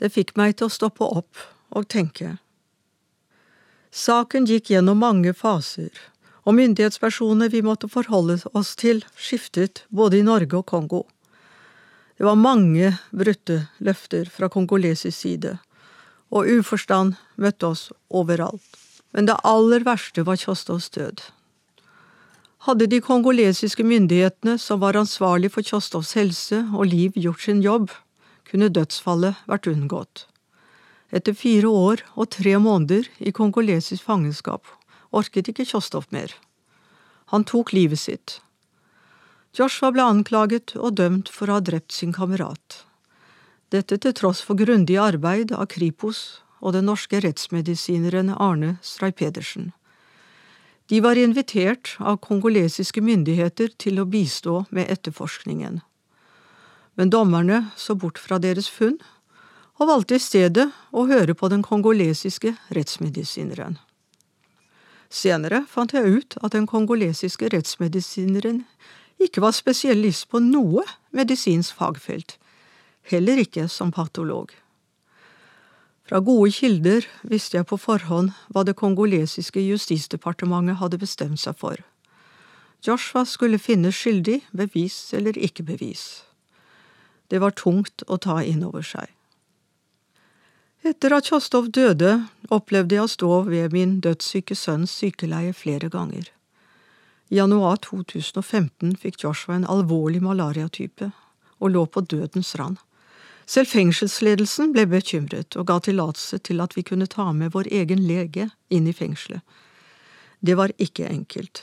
Det 0.00 0.08
fikk 0.14 0.32
meg 0.40 0.54
til 0.56 0.70
å 0.70 0.72
stoppe 0.72 1.04
opp 1.04 1.42
og 1.76 1.84
tenke. 1.92 2.38
Saken 3.92 4.48
gikk 4.48 4.70
gjennom 4.72 5.02
mange 5.04 5.34
faser, 5.36 5.92
og 6.48 6.56
myndighetspersoner 6.56 7.52
vi 7.52 7.60
måtte 7.60 7.92
forholde 7.92 8.38
oss 8.56 8.72
til, 8.80 9.04
skiftet 9.20 9.84
både 9.92 10.22
i 10.22 10.24
Norge 10.24 10.62
og 10.62 10.64
Kongo. 10.72 11.04
Det 12.16 12.24
var 12.24 12.40
mange 12.40 12.94
brutte 13.12 13.66
løfter 13.84 14.32
fra 14.32 14.48
kongolesisk 14.48 15.12
side, 15.12 15.58
og 16.32 16.48
uforstand 16.48 17.20
møtte 17.36 17.68
oss 17.68 17.90
overalt. 18.08 18.80
Men 19.12 19.28
det 19.28 19.36
aller 19.44 19.84
verste 19.84 20.24
var 20.24 20.40
Kjostovs 20.40 20.88
død. 20.96 21.20
Hadde 22.68 22.84
de 22.84 22.98
kongolesiske 23.00 23.80
myndighetene 23.80 24.58
som 24.60 24.82
var 24.82 24.96
ansvarlig 25.00 25.48
for 25.54 25.64
Kjostovs 25.64 26.10
helse 26.18 26.58
og 26.76 26.90
liv 26.90 27.14
gjort 27.16 27.40
sin 27.40 27.62
jobb, 27.64 27.86
kunne 28.44 28.68
dødsfallet 28.68 29.38
vært 29.48 29.70
unngått. 29.70 30.26
Etter 31.08 31.32
fire 31.32 31.70
år 31.72 32.02
og 32.12 32.28
tre 32.34 32.52
måneder 32.60 33.08
i 33.24 33.32
kongolesisk 33.32 34.04
fangenskap 34.04 34.68
orket 35.16 35.48
ikke 35.48 35.64
Kjostov 35.70 36.10
mer. 36.12 36.34
Han 37.32 37.48
tok 37.48 37.72
livet 37.72 38.02
sitt. 38.02 38.36
Joshua 39.56 39.88
ble 39.96 40.04
anklaget 40.04 40.76
og 40.76 41.00
dømt 41.00 41.32
for 41.32 41.48
å 41.48 41.56
ha 41.56 41.64
drept 41.64 41.96
sin 41.96 42.12
kamerat. 42.12 42.82
Dette 43.72 43.96
til 43.96 44.12
tross 44.12 44.44
for 44.44 44.60
grundig 44.60 45.00
arbeid 45.00 45.56
av 45.56 45.70
Kripos 45.72 46.42
og 46.60 46.76
den 46.76 46.84
norske 46.92 47.24
rettsmedisineren 47.24 48.28
Arne 48.36 48.76
Stray 48.84 49.16
Pedersen. 49.16 49.72
De 50.88 51.00
var 51.00 51.16
invitert 51.16 51.96
av 51.98 52.16
kongolesiske 52.24 53.02
myndigheter 53.04 53.74
til 53.76 54.00
å 54.00 54.06
bistå 54.08 54.62
med 54.72 54.88
etterforskningen. 54.88 55.82
Men 56.96 57.10
dommerne 57.12 57.66
så 57.76 57.94
bort 57.94 58.18
fra 58.18 58.38
deres 58.40 58.70
funn, 58.72 58.96
og 59.78 59.90
valgte 59.90 60.16
i 60.16 60.22
stedet 60.22 60.64
å 60.90 61.04
høre 61.06 61.36
på 61.38 61.50
den 61.52 61.60
kongolesiske 61.62 62.54
rettsmedisineren. 62.74 63.76
Senere 65.08 65.62
fant 65.68 65.92
jeg 65.94 66.08
ut 66.08 66.36
at 66.42 66.56
den 66.56 66.66
kongolesiske 66.68 67.52
rettsmedisineren 67.52 68.64
ikke 69.22 69.44
var 69.44 69.54
spesialist 69.56 70.28
på 70.32 70.40
noe 70.42 70.84
medisinsk 71.14 71.76
fagfelt, 71.78 72.36
heller 73.12 73.40
ikke 73.44 73.68
som 73.72 73.92
patolog. 73.94 74.50
Fra 76.08 76.22
gode 76.24 76.50
kilder 76.56 77.04
visste 77.28 77.58
jeg 77.58 77.68
på 77.68 77.76
forhånd 77.76 78.32
hva 78.48 78.64
det 78.64 78.78
kongolesiske 78.80 79.60
justisdepartementet 79.60 80.80
hadde 80.80 81.00
bestemt 81.02 81.40
seg 81.42 81.58
for. 81.60 81.76
Joshua 82.86 83.26
skulle 83.28 83.58
finnes 83.60 83.98
skyldig, 83.98 84.40
bevis 84.56 84.96
eller 85.12 85.36
ikke 85.36 85.66
bevis. 85.68 86.22
Det 87.28 87.42
var 87.42 87.52
tungt 87.52 88.06
å 88.08 88.16
ta 88.16 88.38
inn 88.40 88.64
over 88.64 88.86
seg. 88.86 89.10
Etter 90.86 91.12
at 91.12 91.28
Kjostov 91.28 91.68
døde, 91.74 92.14
opplevde 92.48 92.96
jeg 92.96 93.04
å 93.04 93.12
stå 93.12 93.32
ved 93.50 93.74
min 93.74 93.98
dødssyke 94.00 94.56
sønns 94.56 94.94
sykeleie 94.94 95.52
flere 95.52 95.90
ganger. 95.92 96.30
I 97.28 97.42
januar 97.42 97.82
2015 97.84 98.94
fikk 99.02 99.20
Joshua 99.26 99.58
en 99.58 99.68
alvorlig 99.68 100.22
malariatype 100.24 101.10
og 101.58 101.74
lå 101.74 101.84
på 101.84 102.06
dødens 102.08 102.54
rand. 102.56 102.78
Selv 103.48 103.70
fengselsledelsen 103.70 104.74
ble 104.74 104.84
bekymret 104.90 105.56
og 105.56 105.70
ga 105.70 105.78
tillatelse 105.80 106.36
til 106.44 106.60
at 106.60 106.74
vi 106.76 106.84
kunne 106.84 107.08
ta 107.08 107.30
med 107.32 107.54
vår 107.54 107.70
egen 107.72 108.02
lege 108.04 108.50
inn 108.68 108.88
i 108.90 108.92
fengselet. 108.92 109.40
Det 110.44 110.56
var 110.58 110.74
ikke 110.76 111.08
enkelt. 111.08 111.62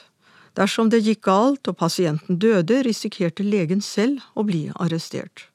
Dersom 0.58 0.90
det 0.90 1.04
gikk 1.06 1.22
galt 1.28 1.68
og 1.70 1.78
pasienten 1.78 2.40
døde, 2.42 2.82
risikerte 2.88 3.44
legen 3.46 3.84
selv 3.86 4.24
å 4.34 4.44
bli 4.48 4.70
arrestert. 4.74 5.46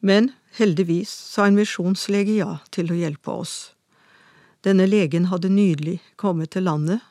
Men 0.00 0.30
heldigvis 0.56 1.10
sa 1.10 1.46
en 1.46 1.58
misjonslege 1.58 2.38
ja 2.38 2.56
til 2.72 2.88
å 2.92 2.96
hjelpe 2.96 3.34
oss. 3.34 3.74
Denne 4.64 4.86
legen 4.88 5.28
hadde 5.28 5.52
nylig 5.52 5.98
kommet 6.16 6.54
til 6.56 6.64
landet, 6.64 7.04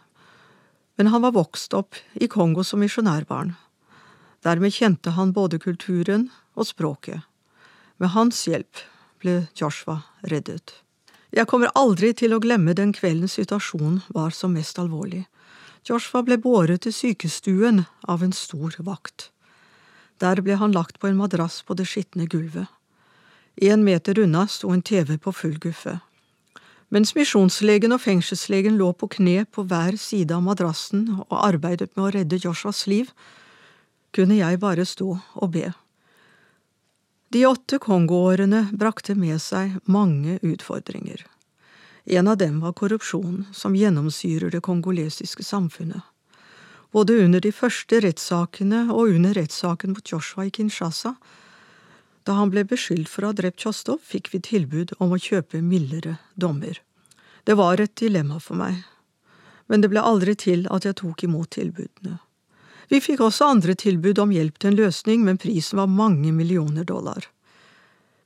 men 0.98 1.12
han 1.14 1.22
var 1.22 1.36
vokst 1.36 1.76
opp 1.78 2.00
i 2.16 2.28
Kongo 2.32 2.64
som 2.64 2.82
misjonærbarn. 2.82 3.54
Dermed 4.42 4.74
kjente 4.74 5.14
han 5.14 5.36
både 5.36 5.60
kulturen 5.62 6.30
og 6.56 6.72
språket. 6.72 7.22
Med 7.98 8.12
hans 8.12 8.42
hjelp 8.48 8.82
ble 9.24 9.46
Joshua 9.56 10.02
reddet. 10.28 10.82
Jeg 11.36 11.48
kommer 11.52 11.72
aldri 11.76 12.12
til 12.16 12.36
å 12.36 12.42
glemme 12.44 12.76
den 12.76 12.92
kvelden 12.96 13.32
situasjonen 13.32 14.02
var 14.16 14.36
som 14.36 14.56
mest 14.56 14.80
alvorlig. 14.80 15.26
Joshua 15.88 16.24
ble 16.26 16.38
båret 16.42 16.84
til 16.84 16.96
sykestuen 16.96 17.86
av 18.08 18.24
en 18.24 18.34
stor 18.36 18.76
vakt. 18.84 19.30
Der 20.24 20.42
ble 20.42 20.58
han 20.60 20.76
lagt 20.76 21.00
på 21.00 21.08
en 21.08 21.20
madrass 21.20 21.62
på 21.64 21.76
det 21.76 21.88
skitne 21.92 22.28
gulvet. 22.32 22.68
En 23.62 23.84
meter 23.84 24.20
unna 24.20 24.48
sto 24.52 24.72
en 24.72 24.84
TV 24.84 25.16
på 25.18 25.32
full 25.32 25.56
guffe. 25.60 26.00
Mens 26.92 27.16
misjonslegen 27.16 27.96
og 27.96 28.04
fengselslegen 28.04 28.76
lå 28.80 28.92
på 28.94 29.08
kne 29.16 29.46
på 29.52 29.64
hver 29.68 29.96
side 30.00 30.36
av 30.36 30.44
madrassen 30.44 31.08
og 31.26 31.40
arbeidet 31.40 31.90
med 31.96 32.06
å 32.06 32.12
redde 32.16 32.40
Joshuas 32.44 32.86
liv, 32.92 33.10
kunne 34.16 34.38
jeg 34.40 34.60
bare 34.60 34.86
stå 34.88 35.10
og 35.16 35.52
be. 35.52 35.72
De 37.36 37.46
åtte 37.46 37.78
Kongo-årene 37.80 38.62
brakte 38.72 39.12
med 39.20 39.42
seg 39.44 39.74
mange 39.92 40.38
utfordringer. 40.40 41.26
En 42.06 42.30
av 42.32 42.38
dem 42.40 42.62
var 42.64 42.72
korrupsjon, 42.80 43.42
som 43.52 43.76
gjennomsyrer 43.76 44.54
det 44.54 44.62
kongolesiske 44.64 45.44
samfunnet. 45.44 46.00
Både 46.96 47.18
under 47.26 47.44
de 47.44 47.52
første 47.52 48.00
rettssakene 48.06 48.86
og 48.86 49.18
under 49.18 49.36
rettssaken 49.36 49.98
mot 49.98 50.14
Joshua 50.14 50.46
i 50.48 50.54
Kinshasa. 50.56 51.18
Da 52.24 52.38
han 52.40 52.56
ble 52.56 52.64
beskyldt 52.64 53.12
for 53.12 53.28
å 53.28 53.34
ha 53.34 53.40
drept 53.42 53.68
Kjostov, 53.68 54.00
fikk 54.00 54.32
vi 54.32 54.40
tilbud 54.40 54.96
om 55.04 55.12
å 55.12 55.20
kjøpe 55.20 55.60
mildere 55.60 56.16
dommer. 56.40 56.80
Det 57.44 57.60
var 57.60 57.84
et 57.84 57.98
dilemma 58.00 58.40
for 58.40 58.56
meg, 58.64 58.80
men 59.68 59.84
det 59.84 59.92
ble 59.92 60.00
aldri 60.00 60.40
til 60.40 60.70
at 60.72 60.88
jeg 60.88 61.02
tok 61.04 61.28
imot 61.28 61.52
tilbudene. 61.60 62.22
Vi 62.90 63.02
fikk 63.02 63.24
også 63.26 63.48
andre 63.50 63.76
tilbud 63.76 64.20
om 64.22 64.34
hjelp 64.34 64.60
til 64.60 64.74
en 64.74 64.80
løsning, 64.80 65.24
men 65.26 65.42
prisen 65.42 65.80
var 65.82 65.92
mange 65.92 66.32
millioner 66.32 66.86
dollar. 66.86 67.28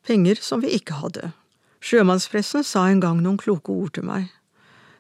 Penger 0.08 0.42
som 0.42 0.64
vi 0.64 0.74
ikke 0.76 1.00
hadde. 1.00 1.32
Sjømannspressen 1.80 2.66
sa 2.68 2.88
en 2.90 3.00
gang 3.00 3.22
noen 3.24 3.40
kloke 3.40 3.72
ord 3.72 3.94
til 3.96 4.08
meg. 4.10 4.28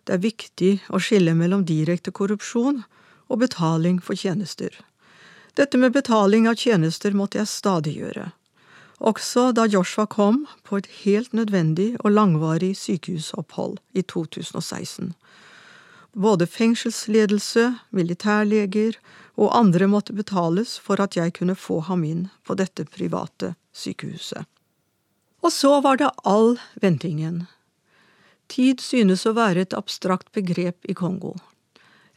Det 0.07 0.15
er 0.15 0.23
viktig 0.23 0.71
å 0.89 1.01
skille 1.03 1.35
mellom 1.35 1.65
direkte 1.67 2.11
korrupsjon 2.15 2.83
og 3.27 3.41
betaling 3.43 3.99
for 4.01 4.15
tjenester. 4.15 4.71
Dette 5.59 5.77
med 5.77 5.93
betaling 5.93 6.47
av 6.47 6.55
tjenester 6.55 7.15
måtte 7.17 7.41
jeg 7.41 7.51
stadig 7.51 7.97
gjøre, 7.99 8.29
også 8.99 9.51
da 9.55 9.63
Joshua 9.67 10.05
kom 10.05 10.43
på 10.67 10.77
et 10.77 10.87
helt 11.03 11.33
nødvendig 11.33 11.93
og 12.03 12.11
langvarig 12.11 12.73
sykehusopphold 12.77 13.77
i 13.95 14.03
2016. 14.03 15.13
Både 16.19 16.47
fengselsledelse, 16.51 17.77
militærleger 17.95 18.97
og 19.39 19.53
andre 19.55 19.87
måtte 19.87 20.11
betales 20.13 20.75
for 20.83 20.99
at 20.99 21.15
jeg 21.15 21.31
kunne 21.37 21.55
få 21.55 21.79
ham 21.87 22.03
inn 22.03 22.25
på 22.43 22.57
dette 22.59 22.83
private 22.83 23.53
sykehuset. 23.71 24.43
Og 25.39 25.53
så 25.55 25.77
var 25.79 26.01
det 26.01 26.09
all 26.27 26.57
ventingen. 26.83 27.45
Tid 28.51 28.83
synes 28.83 29.23
å 29.29 29.35
være 29.37 29.63
et 29.63 29.77
abstrakt 29.77 30.33
begrep 30.35 30.83
i 30.91 30.95
Kongo. 30.97 31.37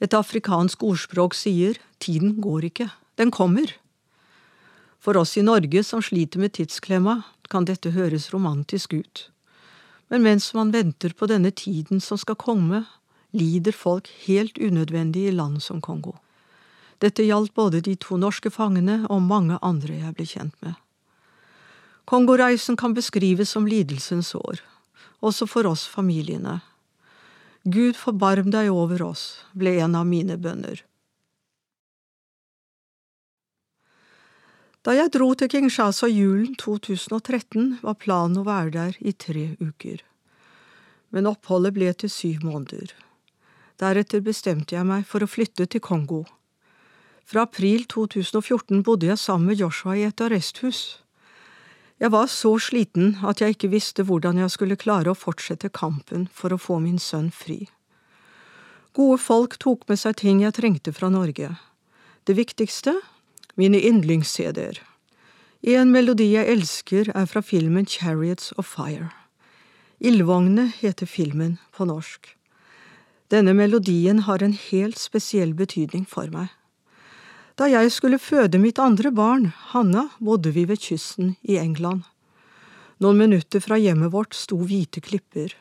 Et 0.02 0.14
afrikansk 0.18 0.82
ordspråk 0.82 1.36
sier 1.38 1.78
tiden 2.02 2.40
går 2.42 2.66
ikke, 2.72 2.88
den 3.20 3.30
kommer. 3.30 3.70
For 4.98 5.14
oss 5.20 5.36
i 5.38 5.44
Norge 5.46 5.84
som 5.86 6.02
sliter 6.02 6.42
med 6.42 6.56
tidsklemma, 6.58 7.20
kan 7.46 7.68
dette 7.68 7.92
høres 7.94 8.32
romantisk 8.34 8.96
ut. 8.96 9.28
Men 10.10 10.24
mens 10.26 10.50
man 10.56 10.72
venter 10.74 11.14
på 11.14 11.28
denne 11.30 11.52
tiden 11.54 12.00
som 12.00 12.18
skal 12.18 12.38
komme, 12.40 12.82
lider 13.32 13.72
folk 13.72 14.10
helt 14.26 14.58
unødvendig 14.58 15.26
i 15.28 15.34
land 15.34 15.62
som 15.62 15.80
Kongo. 15.80 16.14
Dette 17.02 17.24
gjaldt 17.26 17.54
både 17.54 17.80
de 17.82 17.96
to 17.98 18.16
norske 18.20 18.52
fangene 18.52 19.02
og 19.10 19.24
mange 19.26 19.58
andre 19.62 19.98
jeg 20.04 20.14
ble 20.18 20.26
kjent 20.28 20.54
med. 20.62 20.76
Kongoreisen 22.04 22.76
kan 22.76 22.94
beskrives 22.94 23.50
som 23.54 23.66
lidelsens 23.66 24.34
år, 24.34 24.60
også 25.20 25.48
for 25.50 25.66
oss 25.66 25.86
familiene. 25.88 26.60
Gud 27.64 27.96
forbarm 27.96 28.50
deg 28.50 28.70
over 28.70 29.02
oss, 29.06 29.44
ble 29.54 29.76
en 29.82 29.94
av 29.98 30.06
mine 30.06 30.36
bønner. 30.38 30.82
Da 34.82 34.96
jeg 34.98 35.12
dro 35.14 35.28
til 35.38 35.46
Kinshasa 35.46 36.08
julen 36.10 36.56
2013, 36.58 37.78
var 37.86 38.00
planen 38.02 38.40
å 38.40 38.46
være 38.48 38.72
der 38.74 38.96
i 38.98 39.14
tre 39.14 39.52
uker. 39.62 40.02
Men 41.14 41.28
oppholdet 41.30 41.76
ble 41.76 41.92
til 41.94 42.10
syv 42.10 42.42
måneder. 42.42 42.90
Deretter 43.82 44.22
bestemte 44.22 44.76
jeg 44.76 44.86
meg 44.86 45.02
for 45.08 45.24
å 45.24 45.30
flytte 45.30 45.66
til 45.66 45.82
Kongo. 45.82 46.22
Fra 47.26 47.42
april 47.48 47.82
2014 47.90 48.82
bodde 48.86 49.08
jeg 49.08 49.18
sammen 49.18 49.50
med 49.50 49.58
Joshua 49.58 49.96
i 49.98 50.04
et 50.06 50.22
arresthus. 50.22 51.00
Jeg 51.98 52.10
var 52.14 52.28
så 52.30 52.52
sliten 52.62 53.16
at 53.26 53.42
jeg 53.42 53.56
ikke 53.56 53.72
visste 53.72 54.04
hvordan 54.06 54.38
jeg 54.38 54.54
skulle 54.54 54.78
klare 54.78 55.10
å 55.10 55.18
fortsette 55.18 55.70
kampen 55.74 56.28
for 56.30 56.54
å 56.54 56.60
få 56.62 56.78
min 56.82 56.98
sønn 56.98 57.30
fri. 57.34 57.64
Gode 58.94 59.18
folk 59.22 59.56
tok 59.62 59.86
med 59.88 59.98
seg 59.98 60.18
ting 60.20 60.42
jeg 60.42 60.54
trengte 60.58 60.92
fra 60.94 61.10
Norge. 61.10 61.54
Det 62.26 62.36
viktigste 62.38 62.96
mine 63.58 63.80
yndlings-CD-er. 63.80 64.78
En 65.62 65.90
melodi 65.94 66.28
jeg 66.34 66.50
elsker, 66.50 67.10
er 67.14 67.26
fra 67.30 67.42
filmen 67.42 67.86
Chariots 67.86 68.52
of 68.58 68.66
Fire. 68.66 69.10
Ildvogne 70.02 70.68
heter 70.80 71.06
filmen 71.06 71.58
på 71.74 71.86
norsk. 71.86 72.34
Denne 73.32 73.54
melodien 73.56 74.26
har 74.26 74.42
en 74.44 74.52
helt 74.52 74.98
spesiell 75.00 75.54
betydning 75.56 76.04
for 76.08 76.28
meg. 76.28 76.50
Da 77.56 77.68
jeg 77.68 77.92
skulle 77.92 78.20
føde 78.20 78.60
mitt 78.60 78.80
andre 78.80 79.12
barn, 79.12 79.50
Hanna, 79.72 80.08
bodde 80.20 80.52
vi 80.52 80.66
ved 80.68 80.80
kysten 80.84 81.34
i 81.40 81.56
England. 81.60 82.04
Noen 83.00 83.18
minutter 83.18 83.60
fra 83.64 83.78
hjemmet 83.80 84.12
vårt 84.12 84.36
sto 84.36 84.58
hvite 84.60 85.00
klipper, 85.04 85.54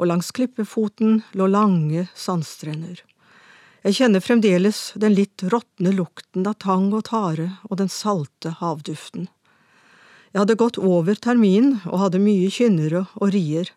og 0.00 0.08
langs 0.08 0.32
klippefoten 0.32 1.20
lå 1.36 1.48
lange 1.52 2.06
sandstrender. 2.16 3.02
Jeg 3.84 3.96
kjenner 3.96 4.24
fremdeles 4.24 4.80
den 5.00 5.14
litt 5.16 5.44
råtne 5.44 5.92
lukten 5.96 6.48
av 6.48 6.58
tang 6.60 6.90
og 6.92 7.06
tare 7.08 7.50
og 7.68 7.78
den 7.80 7.92
salte 7.92 8.52
havduften. 8.60 9.28
Jeg 10.32 10.42
hadde 10.42 10.58
gått 10.60 10.78
over 10.78 11.16
terminen 11.16 11.80
og 11.88 12.04
hadde 12.04 12.20
mye 12.22 12.50
kynnere 12.52 13.06
og 13.16 13.32
rier. 13.34 13.72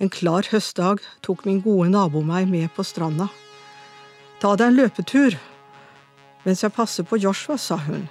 En 0.00 0.08
klar 0.08 0.46
høstdag 0.48 1.02
tok 1.20 1.44
min 1.44 1.60
gode 1.60 1.90
nabo 1.92 2.22
meg 2.24 2.48
med 2.48 2.70
på 2.72 2.84
stranda. 2.88 3.28
Ta 4.40 4.54
deg 4.56 4.70
en 4.70 4.78
løpetur, 4.78 5.36
mens 6.46 6.64
jeg 6.64 6.72
passer 6.72 7.04
på 7.04 7.20
Joshua, 7.20 7.58
sa 7.60 7.76
hun. 7.84 8.08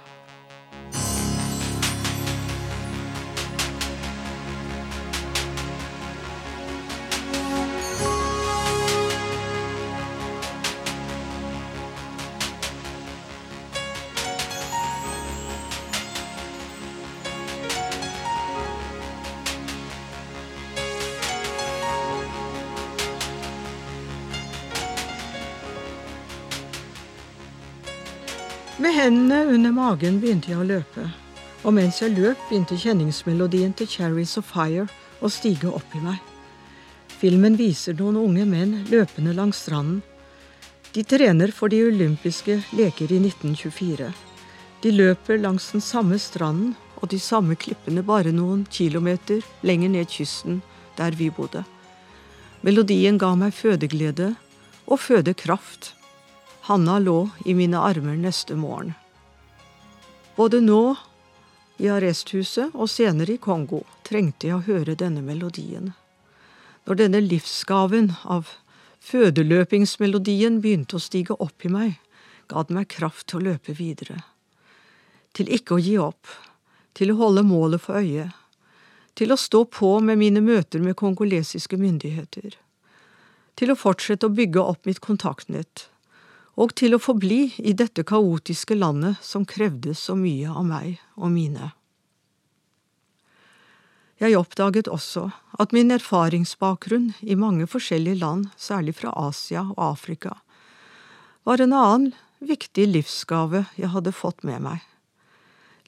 Under 29.70 29.82
magen 29.82 30.16
begynte 30.18 30.50
jeg 30.50 30.58
å 30.58 30.66
løpe, 30.66 31.04
og 31.62 31.74
mens 31.76 32.00
jeg 32.02 32.16
løp, 32.16 32.38
begynte 32.48 32.74
kjenningsmelodien 32.74 33.70
til 33.78 33.86
Cherries 33.86 34.32
of 34.40 34.48
Fire 34.50 34.88
å 35.22 35.28
stige 35.30 35.70
opp 35.70 35.92
i 35.94 36.00
meg. 36.02 36.16
Filmen 37.20 37.54
viser 37.54 37.94
noen 37.94 38.16
unge 38.18 38.46
menn 38.50 38.72
løpende 38.90 39.34
langs 39.36 39.60
stranden. 39.62 40.00
De 40.90 41.04
trener 41.06 41.52
for 41.54 41.70
de 41.70 41.84
olympiske 41.86 42.56
leker 42.74 43.12
i 43.14 43.20
1924. 43.22 44.08
De 44.82 44.90
løper 44.90 45.38
langs 45.38 45.68
den 45.70 45.84
samme 45.84 46.18
stranden 46.18 46.72
og 46.98 47.12
de 47.12 47.20
samme 47.22 47.54
klippene 47.54 48.02
bare 48.02 48.32
noen 48.34 48.64
kilometer 48.66 49.44
lenger 49.62 49.92
ned 49.92 50.10
kysten 50.10 50.64
der 50.98 51.14
vi 51.14 51.28
bodde. 51.30 51.62
Melodien 52.66 53.20
ga 53.22 53.36
meg 53.38 53.54
fødeglede 53.54 54.32
og 54.88 54.98
fødekraft. 55.04 55.92
Hanna 56.66 56.98
lå 56.98 57.20
i 57.46 57.54
mine 57.54 57.78
armer 57.78 58.18
neste 58.18 58.58
morgen. 58.58 58.96
Både 60.40 60.60
nå, 60.64 60.94
i 61.76 61.88
arresthuset 61.92 62.72
og 62.72 62.88
senere 62.88 63.34
i 63.34 63.40
Kongo, 63.44 63.82
trengte 64.08 64.48
jeg 64.48 64.56
å 64.56 64.62
høre 64.64 64.94
denne 64.96 65.20
melodien. 65.20 65.90
Når 66.88 66.96
denne 66.96 67.20
livsgaven 67.20 68.08
av 68.24 68.48
fødeløpingsmelodien 69.04 70.56
begynte 70.64 70.96
å 70.96 71.02
stige 71.04 71.36
opp 71.44 71.66
i 71.68 71.72
meg, 71.74 71.98
ga 72.48 72.64
den 72.64 72.78
meg 72.78 72.88
kraft 72.88 73.26
til 73.28 73.42
å 73.42 73.50
løpe 73.50 73.76
videre. 73.76 74.22
Til 75.36 75.52
ikke 75.52 75.76
å 75.76 75.82
gi 75.84 75.98
opp, 76.00 76.32
til 76.96 77.12
å 77.12 77.20
holde 77.20 77.44
målet 77.44 77.84
for 77.84 78.00
øye, 78.00 78.30
til 79.20 79.36
å 79.36 79.40
stå 79.44 79.66
på 79.68 79.92
med 80.00 80.24
mine 80.24 80.40
møter 80.40 80.80
med 80.80 80.96
kongolesiske 80.96 81.76
myndigheter, 81.76 82.56
til 83.60 83.76
å 83.76 83.76
fortsette 83.76 84.32
å 84.32 84.36
bygge 84.40 84.64
opp 84.72 84.88
mitt 84.88 85.04
kontaktnett, 85.04 85.90
og 86.56 86.74
til 86.78 86.96
å 86.96 87.02
forbli 87.02 87.52
i 87.58 87.74
dette 87.76 88.04
kaotiske 88.06 88.74
landet 88.74 89.20
som 89.22 89.46
krevde 89.48 89.94
så 89.94 90.16
mye 90.18 90.50
av 90.50 90.66
meg 90.66 90.98
og 91.16 91.30
mine. 91.34 91.70
Jeg 94.20 94.36
oppdaget 94.36 94.90
også 94.90 95.30
at 95.62 95.72
min 95.72 95.92
erfaringsbakgrunn 95.94 97.14
i 97.24 97.38
mange 97.40 97.64
forskjellige 97.70 98.20
land, 98.20 98.50
særlig 98.56 98.98
fra 98.98 99.14
Asia 99.16 99.62
og 99.70 99.80
Afrika, 99.80 100.34
var 101.48 101.62
en 101.64 101.72
annen 101.72 102.10
viktig 102.44 102.84
livsgave 102.90 103.64
jeg 103.80 103.92
hadde 103.94 104.12
fått 104.12 104.44
med 104.44 104.60
meg. 104.66 104.84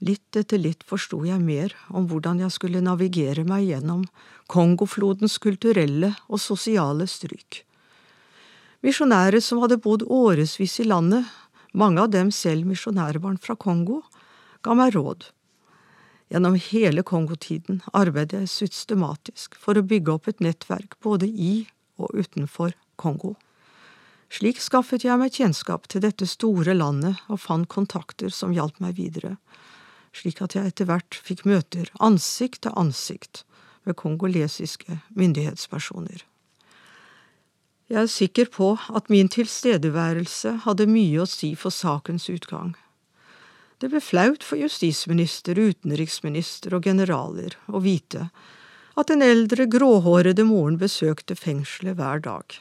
Litt 0.03 0.35
etter 0.37 0.59
litt 0.59 0.81
forsto 0.89 1.21
jeg 1.29 1.45
mer 1.45 1.75
om 1.93 2.09
hvordan 2.11 2.41
jeg 2.43 2.55
skulle 2.57 2.81
navigere 2.83 3.45
meg 3.47 3.69
gjennom 3.69 4.07
Kongoflodens 4.51 5.37
kulturelle 5.39 6.15
og 6.27 6.41
sosiale 6.43 7.07
stryk. 7.07 7.63
Misjonærer 8.83 9.39
som 9.39 9.61
hadde 9.63 9.79
bodd 9.79 10.03
årevis 10.11 10.81
i 10.83 10.89
landet, 10.89 11.29
mange 11.73 12.03
av 12.03 12.11
dem 12.11 12.33
selv 12.35 12.67
misjonærbarn 12.67 13.39
fra 13.39 13.55
Kongo, 13.55 14.01
ga 14.63 14.75
meg 14.75 14.97
råd. 14.97 15.29
Gjennom 16.33 16.57
hele 16.59 17.05
Kongotiden 17.07 17.83
arbeidet 17.95 18.41
jeg 18.41 18.51
systematisk 18.51 19.55
for 19.61 19.79
å 19.79 19.85
bygge 19.87 20.17
opp 20.17 20.27
et 20.33 20.43
nettverk 20.43 20.97
både 21.05 21.29
i 21.29 21.53
og 22.01 22.11
utenfor 22.17 22.75
Kongo. 22.99 23.37
Slik 24.33 24.59
skaffet 24.65 25.05
jeg 25.05 25.21
meg 25.21 25.37
kjennskap 25.37 25.87
til 25.93 26.03
dette 26.03 26.27
store 26.27 26.75
landet 26.75 27.21
og 27.29 27.43
fant 27.45 27.69
kontakter 27.71 28.33
som 28.33 28.55
hjalp 28.57 28.81
meg 28.83 28.97
videre, 28.97 29.37
slik 30.17 30.43
at 30.43 30.57
jeg 30.57 30.73
etter 30.73 30.89
hvert 30.89 31.15
fikk 31.15 31.45
møter 31.47 31.93
ansikt 32.01 32.65
til 32.65 32.75
ansikt 32.81 33.45
med 33.85 33.99
kongolesiske 34.01 35.03
myndighetspersoner. 35.15 36.25
Jeg 37.93 38.07
er 38.07 38.09
sikker 38.09 38.49
på 38.49 38.71
at 38.97 39.11
min 39.13 39.29
tilstedeværelse 39.29 40.63
hadde 40.65 40.87
mye 40.89 41.21
å 41.21 41.29
si 41.29 41.51
for 41.61 41.75
sakens 41.77 42.31
utgang. 42.33 42.71
Det 43.85 43.91
ble 43.93 44.01
flaut 44.01 44.47
for 44.47 44.57
justisminister, 44.57 45.59
utenriksminister 45.61 46.73
og 46.73 46.89
generaler 46.89 47.59
å 47.69 47.83
vite 47.85 48.31
at 48.97 49.13
den 49.13 49.25
eldre, 49.25 49.67
gråhårede 49.69 50.45
moren 50.49 50.79
besøkte 50.81 51.37
fengselet 51.37 51.99
hver 52.01 52.25
dag. 52.25 52.57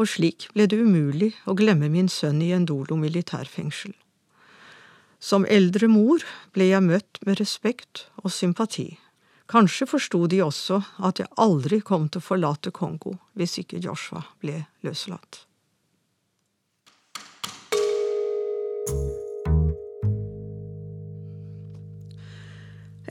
Og 0.00 0.08
slik 0.08 0.48
ble 0.56 0.64
det 0.64 0.80
umulig 0.80 1.34
å 1.44 1.56
glemme 1.58 1.92
min 1.92 2.08
sønn 2.08 2.40
i 2.40 2.54
Endolo 2.56 2.96
militærfengsel. 2.96 3.92
Som 5.20 5.44
eldre 5.44 5.92
mor 5.92 6.24
ble 6.56 6.72
jeg 6.72 6.88
møtt 6.88 7.20
med 7.28 7.36
respekt 7.40 8.06
og 8.24 8.32
sympati. 8.32 8.94
Kanskje 9.52 9.84
forsto 9.84 10.26
de 10.32 10.38
også 10.40 10.78
at 11.04 11.18
jeg 11.20 11.28
aldri 11.36 11.82
kom 11.84 12.06
til 12.08 12.22
å 12.22 12.24
forlate 12.24 12.70
Kongo 12.72 13.18
hvis 13.36 13.58
ikke 13.60 13.82
Joshua 13.84 14.22
ble 14.40 14.62
løslatt. 14.86 15.42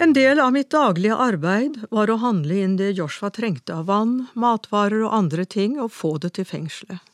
En 0.01 0.15
del 0.17 0.41
av 0.41 0.49
mitt 0.55 0.71
daglige 0.73 1.13
arbeid 1.13 1.77
var 1.93 2.09
å 2.09 2.17
handle 2.23 2.57
inn 2.57 2.73
det 2.79 2.95
Joshua 2.97 3.29
trengte 3.29 3.77
av 3.77 3.85
vann, 3.85 4.23
matvarer 4.33 5.05
og 5.05 5.13
andre 5.13 5.45
ting, 5.45 5.77
og 5.77 5.93
få 5.93 6.15
det 6.23 6.33
til 6.39 6.47
fengselet. 6.49 7.05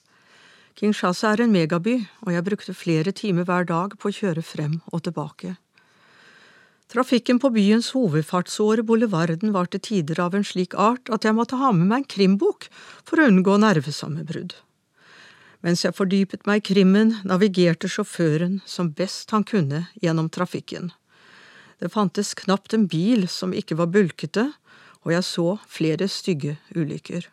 Kinshasa 0.79 1.33
er 1.33 1.43
en 1.43 1.51
megaby, 1.51 1.99
og 2.23 2.31
jeg 2.31 2.47
brukte 2.47 2.77
flere 2.77 3.11
timer 3.11 3.43
hver 3.43 3.67
dag 3.67 3.99
på 3.99 4.07
å 4.07 4.15
kjøre 4.21 4.45
frem 4.45 4.79
og 4.93 5.03
tilbake. 5.03 5.57
Trafikken 6.87 7.39
på 7.39 7.49
byens 7.51 7.89
hovedfartsåre, 7.91 8.83
Boulevarden, 8.87 9.51
var 9.51 9.67
til 9.67 9.81
tider 9.83 10.21
av 10.23 10.37
en 10.37 10.45
slik 10.47 10.75
art 10.79 11.09
at 11.11 11.25
jeg 11.27 11.35
måtte 11.35 11.59
ha 11.59 11.73
med 11.75 11.89
meg 11.89 12.05
en 12.05 12.11
krimbok 12.13 12.69
for 13.03 13.19
å 13.19 13.27
unngå 13.27 13.57
nervesammenbrudd. 13.59 14.55
Mens 15.67 15.83
jeg 15.83 15.97
fordypet 15.97 16.45
meg 16.47 16.61
i 16.61 16.67
krimmen, 16.69 17.17
navigerte 17.27 17.91
sjåføren 17.91 18.61
som 18.63 18.93
best 18.95 19.35
han 19.35 19.43
kunne 19.43 19.87
gjennom 19.99 20.29
trafikken. 20.31 20.93
Det 21.83 21.91
fantes 21.91 22.31
knapt 22.39 22.73
en 22.73 22.87
bil 22.87 23.27
som 23.27 23.51
ikke 23.51 23.75
var 23.81 23.91
bulkete, 23.91 24.47
og 25.03 25.11
jeg 25.11 25.27
så 25.27 25.49
flere 25.67 26.07
stygge 26.07 26.55
ulykker. 26.71 27.27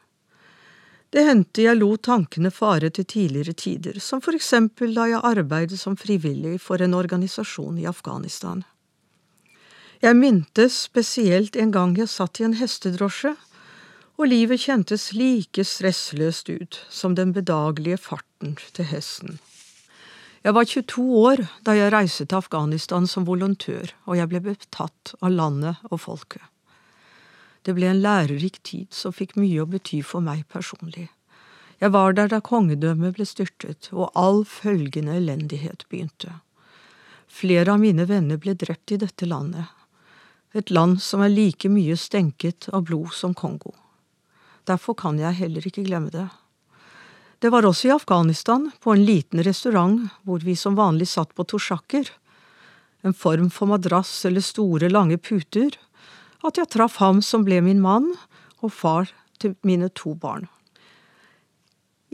Det 1.15 1.23
hendte 1.23 1.63
jeg 1.63 1.79
lot 1.79 2.03
tankene 2.03 2.51
fare 2.51 2.91
til 2.91 3.07
tidligere 3.07 3.55
tider, 3.55 4.03
som 4.03 4.19
for 4.19 4.35
eksempel 4.35 4.99
da 4.99 5.07
jeg 5.13 5.23
arbeidet 5.23 5.79
som 5.79 5.95
frivillig 5.95 6.59
for 6.59 6.83
en 6.83 6.99
organisasjon 6.99 7.79
i 7.79 7.87
Afghanistan. 7.87 8.65
Jeg 10.05 10.19
mintes 10.21 10.75
spesielt 10.85 11.55
en 11.57 11.71
gang 11.73 11.95
jeg 11.97 12.11
satt 12.13 12.37
i 12.37 12.45
en 12.45 12.59
hestedrosje, 12.59 13.31
og 14.21 14.29
livet 14.29 14.61
kjentes 14.61 15.07
like 15.17 15.63
stressløst 15.65 16.51
ut 16.53 16.77
som 16.93 17.15
den 17.17 17.31
bedagelige 17.33 17.97
farten 17.97 18.53
til 18.77 18.85
hesten. 18.91 19.39
Jeg 20.45 20.53
var 20.59 20.69
22 20.69 21.05
år 21.23 21.41
da 21.65 21.73
jeg 21.79 21.93
reiste 21.95 22.27
til 22.29 22.37
Afghanistan 22.37 23.09
som 23.09 23.25
volontør, 23.25 23.95
og 24.05 24.19
jeg 24.19 24.29
ble 24.29 24.43
betatt 24.45 25.15
av 25.23 25.33
landet 25.33 25.81
og 25.89 26.03
folket. 26.03 26.43
Det 27.65 27.73
ble 27.73 27.89
en 27.89 28.03
lærerik 28.05 28.59
tid 28.61 28.93
som 28.93 29.15
fikk 29.17 29.39
mye 29.41 29.63
å 29.63 29.71
bety 29.73 30.03
for 30.05 30.21
meg 30.21 30.43
personlig. 30.53 31.07
Jeg 31.81 31.95
var 31.97 32.13
der 32.13 32.29
da 32.29 32.43
kongedømmet 32.45 33.17
ble 33.17 33.25
styrtet 33.25 33.89
og 33.95 34.13
all 34.13 34.45
følgende 34.45 35.17
elendighet 35.17 35.89
begynte. 35.89 36.43
Flere 37.25 37.73
av 37.73 37.81
mine 37.81 38.05
venner 38.05 38.37
ble 38.37 38.53
drept 38.53 38.93
i 38.93 39.01
dette 39.01 39.25
landet, 39.25 39.73
et 40.55 40.71
land 40.71 41.01
som 41.03 41.23
er 41.25 41.33
like 41.35 41.69
mye 41.69 41.97
stenket 41.99 42.69
av 42.73 42.87
blod 42.89 43.13
som 43.13 43.35
Kongo. 43.35 43.75
Derfor 44.65 44.95
kan 44.97 45.19
jeg 45.19 45.41
heller 45.43 45.67
ikke 45.67 45.85
glemme 45.85 46.13
det. 46.15 46.29
Det 47.43 47.51
var 47.53 47.67
også 47.67 47.91
i 47.91 47.93
Afghanistan, 47.93 48.71
på 48.81 48.95
en 48.95 49.05
liten 49.05 49.43
restaurant 49.45 50.07
hvor 50.23 50.41
vi 50.47 50.55
som 50.57 50.79
vanlig 50.79 51.11
satt 51.11 51.35
på 51.35 51.45
tosjakker, 51.45 52.09
en 53.05 53.13
form 53.13 53.51
for 53.53 53.69
madrass 53.69 54.13
eller 54.25 54.41
store, 54.41 54.89
lange 54.89 55.19
puter, 55.21 55.75
at 56.45 56.57
jeg 56.57 56.71
traff 56.73 56.97
ham 57.03 57.21
som 57.21 57.45
ble 57.45 57.61
min 57.65 57.83
mann 57.85 58.15
og 58.63 58.73
far 58.73 59.11
til 59.43 59.59
mine 59.67 59.91
to 59.93 60.15
barn. 60.15 60.47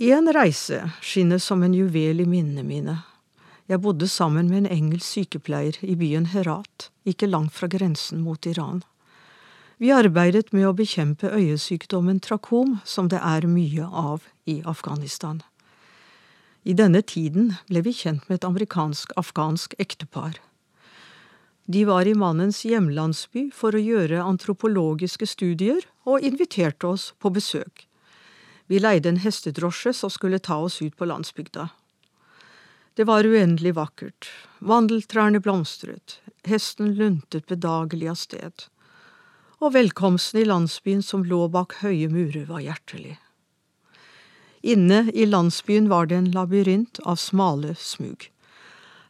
En 0.00 0.32
reise 0.32 0.80
skinner 1.04 1.38
som 1.38 1.62
en 1.62 1.76
juvel 1.76 2.24
i 2.24 2.26
minnene 2.26 2.64
mine. 2.66 2.96
Jeg 3.70 3.84
bodde 3.84 4.08
sammen 4.10 4.48
med 4.50 4.64
en 4.64 4.72
engelsk 4.74 5.06
sykepleier 5.06 5.76
i 5.86 5.94
byen 5.94 6.24
Herat, 6.32 6.88
ikke 7.06 7.28
langt 7.30 7.54
fra 7.54 7.68
grensen 7.70 8.24
mot 8.24 8.46
Iran. 8.50 8.82
Vi 9.78 9.92
arbeidet 9.94 10.50
med 10.50 10.66
å 10.66 10.74
bekjempe 10.74 11.30
øyesykdommen 11.30 12.18
trakom, 12.18 12.80
som 12.84 13.06
det 13.08 13.22
er 13.22 13.46
mye 13.46 13.86
av 13.86 14.26
i 14.50 14.58
Afghanistan. 14.66 15.38
I 16.66 16.74
denne 16.74 17.04
tiden 17.06 17.54
ble 17.70 17.84
vi 17.86 17.94
kjent 17.94 18.26
med 18.26 18.40
et 18.40 18.48
amerikansk-afghansk 18.50 19.78
ektepar. 19.78 20.42
De 21.70 21.86
var 21.86 22.10
i 22.10 22.18
mannens 22.18 22.64
hjemlandsby 22.66 23.52
for 23.54 23.78
å 23.78 23.86
gjøre 23.86 24.24
antropologiske 24.26 25.30
studier, 25.30 25.86
og 26.02 26.26
inviterte 26.26 26.90
oss 26.90 27.12
på 27.22 27.30
besøk. 27.30 27.86
Vi 28.66 28.82
leide 28.82 29.12
en 29.12 29.22
hestedrosje 29.22 29.94
som 29.94 30.10
skulle 30.10 30.42
ta 30.42 30.58
oss 30.58 30.82
ut 30.82 30.96
på 30.98 31.06
landsbygda. 31.06 31.70
Det 33.00 33.06
var 33.08 33.24
uendelig 33.24 33.70
vakkert, 33.78 34.26
vandeltrærne 34.60 35.40
blomstret, 35.40 36.18
hesten 36.44 36.90
luntet 36.98 37.46
bedagelig 37.48 38.10
av 38.12 38.18
sted, 38.20 38.64
og 39.56 39.72
velkomsten 39.72 40.42
i 40.42 40.44
landsbyen 40.44 41.00
som 41.00 41.22
lå 41.24 41.38
bak 41.48 41.78
høye 41.80 42.10
murer, 42.12 42.44
var 42.50 42.60
hjertelig. 42.60 43.14
Inne 44.60 45.06
i 45.16 45.24
landsbyen 45.24 45.88
var 45.88 46.10
det 46.10 46.18
en 46.18 46.28
labyrint 46.34 47.00
av 47.08 47.16
smale 47.22 47.72
smug. 47.80 48.26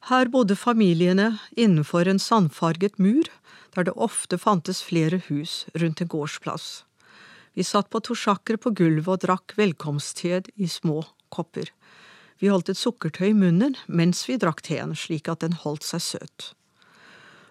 Her 0.06 0.30
bodde 0.30 0.54
familiene 0.54 1.40
innenfor 1.58 2.06
en 2.06 2.22
sandfarget 2.22 2.94
mur, 3.02 3.26
der 3.74 3.90
det 3.90 3.96
ofte 3.98 4.38
fantes 4.38 4.84
flere 4.86 5.18
hus 5.26 5.64
rundt 5.74 6.04
en 6.06 6.12
gårdsplass. 6.14 6.84
Vi 7.58 7.66
satt 7.66 7.90
på 7.90 8.04
tosjakker 8.06 8.62
på 8.62 8.70
gulvet 8.70 9.16
og 9.16 9.26
drakk 9.26 9.58
velkomsttid 9.58 10.54
i 10.54 10.70
små 10.70 11.00
kopper. 11.34 11.74
Vi 12.40 12.48
holdt 12.48 12.72
et 12.72 12.80
sukkertøy 12.80 13.30
i 13.30 13.36
munnen 13.36 13.76
mens 13.86 14.24
vi 14.28 14.38
drakk 14.40 14.62
teen, 14.64 14.94
slik 14.96 15.28
at 15.28 15.44
den 15.44 15.58
holdt 15.60 15.84
seg 15.84 16.04
søt. 16.04 16.48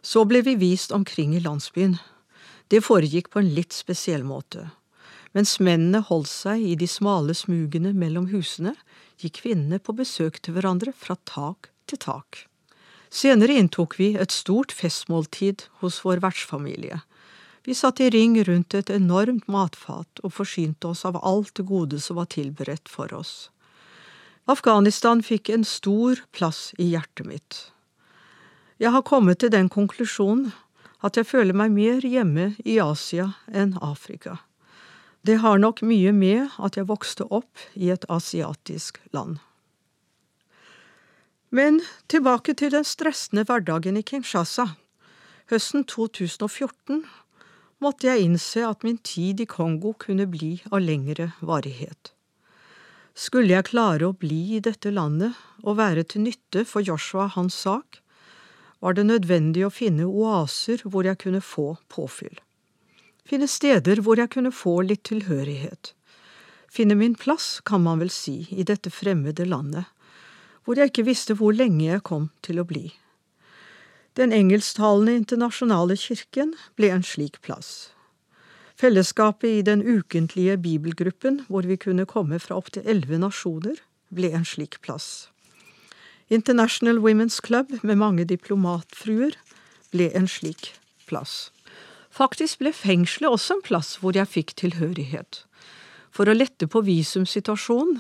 Så 0.02 0.24
ble 0.26 0.42
vi 0.42 0.56
vist 0.58 0.92
omkring 0.96 1.36
i 1.38 1.44
landsbyen. 1.44 2.00
Det 2.74 2.82
foregikk 2.86 3.30
på 3.30 3.44
en 3.44 3.54
litt 3.54 3.76
spesiell 3.76 4.26
måte. 4.26 4.72
Mens 5.38 5.60
mennene 5.62 6.02
holdt 6.08 6.32
seg 6.32 6.64
i 6.66 6.76
de 6.80 6.88
smale 6.90 7.36
smugene 7.38 7.94
mellom 7.94 8.32
husene, 8.34 8.74
gikk 9.22 9.44
kvinnene 9.44 9.78
på 9.78 9.94
besøk 9.94 10.40
til 10.42 10.56
hverandre 10.56 10.94
fra 10.96 11.20
tak 11.30 11.70
til 11.86 12.02
tak. 12.02 12.46
Senere 13.10 13.58
inntok 13.58 13.98
vi 14.00 14.14
et 14.18 14.34
stort 14.34 14.74
festmåltid 14.74 15.68
hos 15.84 16.02
vår 16.06 16.22
vertsfamilie. 16.26 17.02
Vi 17.66 17.76
satt 17.78 18.02
i 18.02 18.10
ring 18.14 18.38
rundt 18.48 18.74
et 18.74 18.90
enormt 18.94 19.50
matfat 19.52 20.22
og 20.24 20.34
forsynte 20.34 20.94
oss 20.94 21.06
av 21.06 21.20
alt 21.22 21.54
det 21.60 21.66
gode 21.70 22.00
som 22.02 22.18
var 22.22 22.30
tilberedt 22.34 22.90
for 22.90 23.14
oss. 23.14 23.50
Afghanistan 24.50 25.20
fikk 25.22 25.52
en 25.54 25.64
stor 25.68 26.24
plass 26.34 26.72
i 26.82 26.88
hjertet 26.96 27.28
mitt. 27.30 27.58
Jeg 28.82 28.90
har 28.96 29.06
kommet 29.06 29.44
til 29.44 29.52
den 29.54 29.70
konklusjonen 29.70 30.50
at 31.06 31.20
jeg 31.20 31.28
føler 31.30 31.54
meg 31.54 31.76
mer 31.76 32.02
hjemme 32.02 32.54
i 32.66 32.80
Asia 32.82 33.28
enn 33.46 33.76
Afrika. 33.86 34.40
Det 35.22 35.38
har 35.44 35.62
nok 35.62 35.84
mye 35.86 36.16
med 36.16 36.58
at 36.58 36.80
jeg 36.80 36.90
vokste 36.90 37.28
opp 37.30 37.62
i 37.76 37.92
et 37.94 38.08
asiatisk 38.10 38.98
land. 39.14 39.38
Men 41.54 41.82
tilbake 42.10 42.56
til 42.58 42.74
den 42.74 42.86
stressende 42.88 43.46
hverdagen 43.46 43.98
i 44.00 44.06
Kinshasa. 44.06 44.72
Høsten 45.50 45.86
2014 45.86 47.04
måtte 47.84 48.10
jeg 48.10 48.26
innse 48.26 48.66
at 48.66 48.86
min 48.86 48.98
tid 48.98 49.42
i 49.46 49.50
Kongo 49.50 49.94
kunne 49.94 50.26
bli 50.30 50.56
av 50.72 50.82
lengre 50.82 51.34
varighet. 51.42 52.16
Skulle 53.20 53.52
jeg 53.52 53.68
klare 53.68 54.08
å 54.08 54.16
bli 54.16 54.56
i 54.56 54.62
dette 54.64 54.94
landet 54.96 55.36
og 55.66 55.76
være 55.76 56.06
til 56.08 56.24
nytte 56.24 56.64
for 56.68 56.86
Joshua 56.86 57.26
hans 57.34 57.58
sak, 57.66 58.00
var 58.80 58.96
det 58.96 59.10
nødvendig 59.10 59.66
å 59.68 59.72
finne 59.74 60.08
oaser 60.08 60.86
hvor 60.86 61.04
jeg 61.04 61.20
kunne 61.20 61.42
få 61.44 61.74
påfyll. 61.92 62.38
Finne 63.28 63.50
steder 63.52 64.00
hvor 64.06 64.22
jeg 64.22 64.32
kunne 64.32 64.54
få 64.56 64.78
litt 64.88 65.04
tilhørighet. 65.12 65.92
Finne 66.72 66.96
min 66.96 67.18
plass, 67.20 67.60
kan 67.66 67.84
man 67.84 68.00
vel 68.00 68.14
si, 68.14 68.46
i 68.56 68.64
dette 68.64 68.94
fremmede 68.94 69.44
landet, 69.44 69.90
hvor 70.64 70.80
jeg 70.80 70.94
ikke 70.94 71.08
visste 71.10 71.36
hvor 71.36 71.52
lenge 71.52 71.90
jeg 71.90 72.06
kom 72.08 72.30
til 72.46 72.62
å 72.62 72.68
bli. 72.72 72.88
Den 74.16 74.32
engelsktalende 74.32 75.18
internasjonale 75.20 76.00
kirken 76.00 76.56
ble 76.80 76.94
en 76.96 77.04
slik 77.04 77.42
plass. 77.44 77.90
Fellesskapet 78.80 79.50
i 79.50 79.62
den 79.62 79.82
ukentlige 79.84 80.56
bibelgruppen, 80.58 81.42
hvor 81.48 81.68
vi 81.68 81.76
kunne 81.76 82.06
komme 82.08 82.40
fra 82.40 82.56
opptil 82.56 82.86
elleve 82.88 83.18
nasjoner, 83.20 83.76
ble 84.16 84.32
en 84.32 84.46
slik 84.48 84.78
plass. 84.86 85.28
International 86.30 87.02
Women's 87.04 87.42
Club 87.44 87.74
med 87.84 88.00
mange 88.00 88.24
diplomatfruer 88.24 89.36
ble 89.92 90.08
en 90.16 90.32
slik 90.32 90.72
plass. 91.10 91.52
Faktisk 92.10 92.64
ble 92.64 92.72
fengselet 92.72 93.28
også 93.28 93.58
en 93.58 93.66
plass 93.68 93.98
hvor 94.00 94.16
jeg 94.16 94.32
fikk 94.32 94.56
tilhørighet. 94.64 95.44
For 96.16 96.30
å 96.30 96.38
lette 96.38 96.70
på 96.72 96.86
visumsituasjonen 96.88 98.00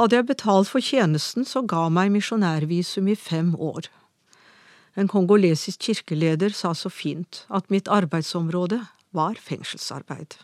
hadde 0.00 0.16
jeg 0.16 0.30
betalt 0.32 0.72
for 0.72 0.80
tjenesten 0.80 1.44
som 1.44 1.68
ga 1.68 1.88
meg 1.92 2.14
misjonærvisum 2.16 3.12
i 3.12 3.18
fem 3.18 3.52
år. 3.60 3.92
En 4.96 5.10
kongolesisk 5.10 5.84
kirkeleder 5.84 6.54
sa 6.56 6.72
så 6.74 6.88
fint 6.88 7.44
at 7.52 7.68
mitt 7.68 7.90
arbeidsområde 7.92 8.86
var 9.18 9.40
fengselsarbeid. 9.42 10.38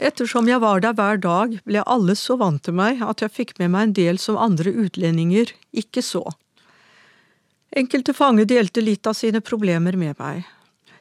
Ettersom 0.00 0.48
jeg 0.48 0.62
var 0.62 0.80
der 0.80 0.94
hver 0.96 1.20
dag, 1.20 1.58
ble 1.68 1.82
alle 1.84 2.14
så 2.16 2.38
vant 2.40 2.62
til 2.64 2.78
meg 2.78 3.02
at 3.04 3.20
jeg 3.22 3.34
fikk 3.34 3.52
med 3.60 3.74
meg 3.74 3.88
en 3.88 3.98
del 3.98 4.20
som 4.22 4.40
andre 4.40 4.72
utlendinger 4.72 5.52
ikke 5.82 6.02
så. 6.02 6.24
Enkelte 7.76 8.14
fanger 8.16 8.48
delte 8.48 8.84
litt 8.84 9.06
av 9.06 9.16
sine 9.16 9.40
problemer 9.44 9.96
med 9.96 10.18
meg. 10.18 10.42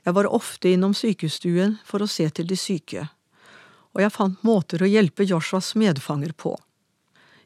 Jeg 0.04 0.15
var 0.17 0.30
ofte 0.34 0.71
innom 0.71 0.93
sykestuen 0.97 1.77
for 1.86 2.04
å 2.04 2.10
se 2.10 2.27
til 2.30 2.47
de 2.49 2.58
syke, 2.58 3.08
og 3.93 4.04
jeg 4.04 4.13
fant 4.15 4.43
måter 4.47 4.82
å 4.82 4.89
hjelpe 4.89 5.27
Joshuas 5.27 5.73
medfanger 5.75 6.34
på. 6.34 6.56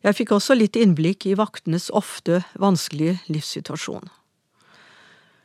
Jeg 0.05 0.17
fikk 0.19 0.35
også 0.35 0.55
litt 0.55 0.77
innblikk 0.77 1.25
i 1.25 1.33
vaktenes 1.37 1.89
ofte 1.89 2.43
vanskelige 2.61 3.17
livssituasjon. 3.31 4.05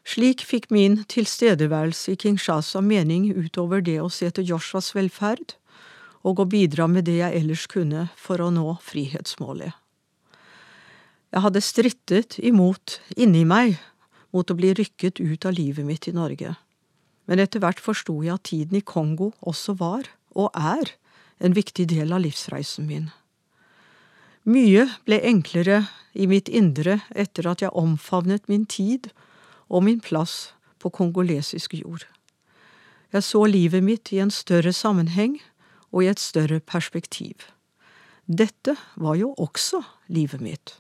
Slik 0.05 0.43
fikk 0.47 0.71
min 0.73 1.03
tilstedeværelse 1.11 2.15
i 2.15 2.19
Kinshasa 2.21 2.81
mening 2.81 3.29
utover 3.37 3.83
det 3.85 3.99
å 4.01 4.09
se 4.13 4.31
til 4.33 4.49
Joshuas 4.55 4.95
velferd 4.97 5.55
og 6.27 6.41
å 6.41 6.49
bidra 6.49 6.89
med 6.89 7.07
det 7.09 7.21
jeg 7.21 7.37
ellers 7.43 7.67
kunne 7.71 8.09
for 8.17 8.41
å 8.43 8.51
nå 8.53 8.77
frihetsmålet. 8.85 9.73
Jeg 11.31 11.45
hadde 11.45 11.63
strittet 11.63 12.39
imot 12.43 12.99
inni 13.17 13.45
meg 13.47 13.79
mot 14.35 14.51
å 14.51 14.57
bli 14.59 14.73
rykket 14.75 15.21
ut 15.21 15.47
av 15.47 15.55
livet 15.55 15.87
mitt 15.87 16.09
i 16.11 16.15
Norge, 16.15 16.57
men 17.31 17.43
etter 17.43 17.63
hvert 17.63 17.81
forsto 17.83 18.17
jeg 18.25 18.35
at 18.35 18.49
tiden 18.51 18.81
i 18.81 18.83
Kongo 18.83 19.31
også 19.47 19.77
var, 19.79 20.09
og 20.35 20.51
er, 20.55 20.97
en 21.41 21.55
viktig 21.57 21.87
del 21.89 22.13
av 22.13 22.21
livsreisen 22.21 22.85
min. 22.87 23.09
Mye 24.45 24.87
ble 25.07 25.21
enklere 25.25 25.85
i 26.13 26.27
mitt 26.29 26.51
indre 26.51 27.01
etter 27.15 27.49
at 27.49 27.63
jeg 27.65 27.77
omfavnet 27.77 28.49
min 28.51 28.67
tid 28.69 29.09
og 29.71 29.85
min 29.87 30.01
plass 30.03 30.53
på 30.83 30.91
kongolesisk 30.91 31.75
jord. 31.79 32.05
Jeg 33.11 33.23
så 33.27 33.45
livet 33.47 33.83
mitt 33.87 34.13
i 34.13 34.21
en 34.23 34.31
større 34.31 34.73
sammenheng 34.75 35.39
og 35.91 36.05
i 36.05 36.11
et 36.11 36.23
større 36.23 36.61
perspektiv. 36.61 37.49
Dette 38.27 38.77
var 38.97 39.19
jo 39.19 39.33
også 39.39 39.83
livet 40.07 40.43
mitt. 40.43 40.77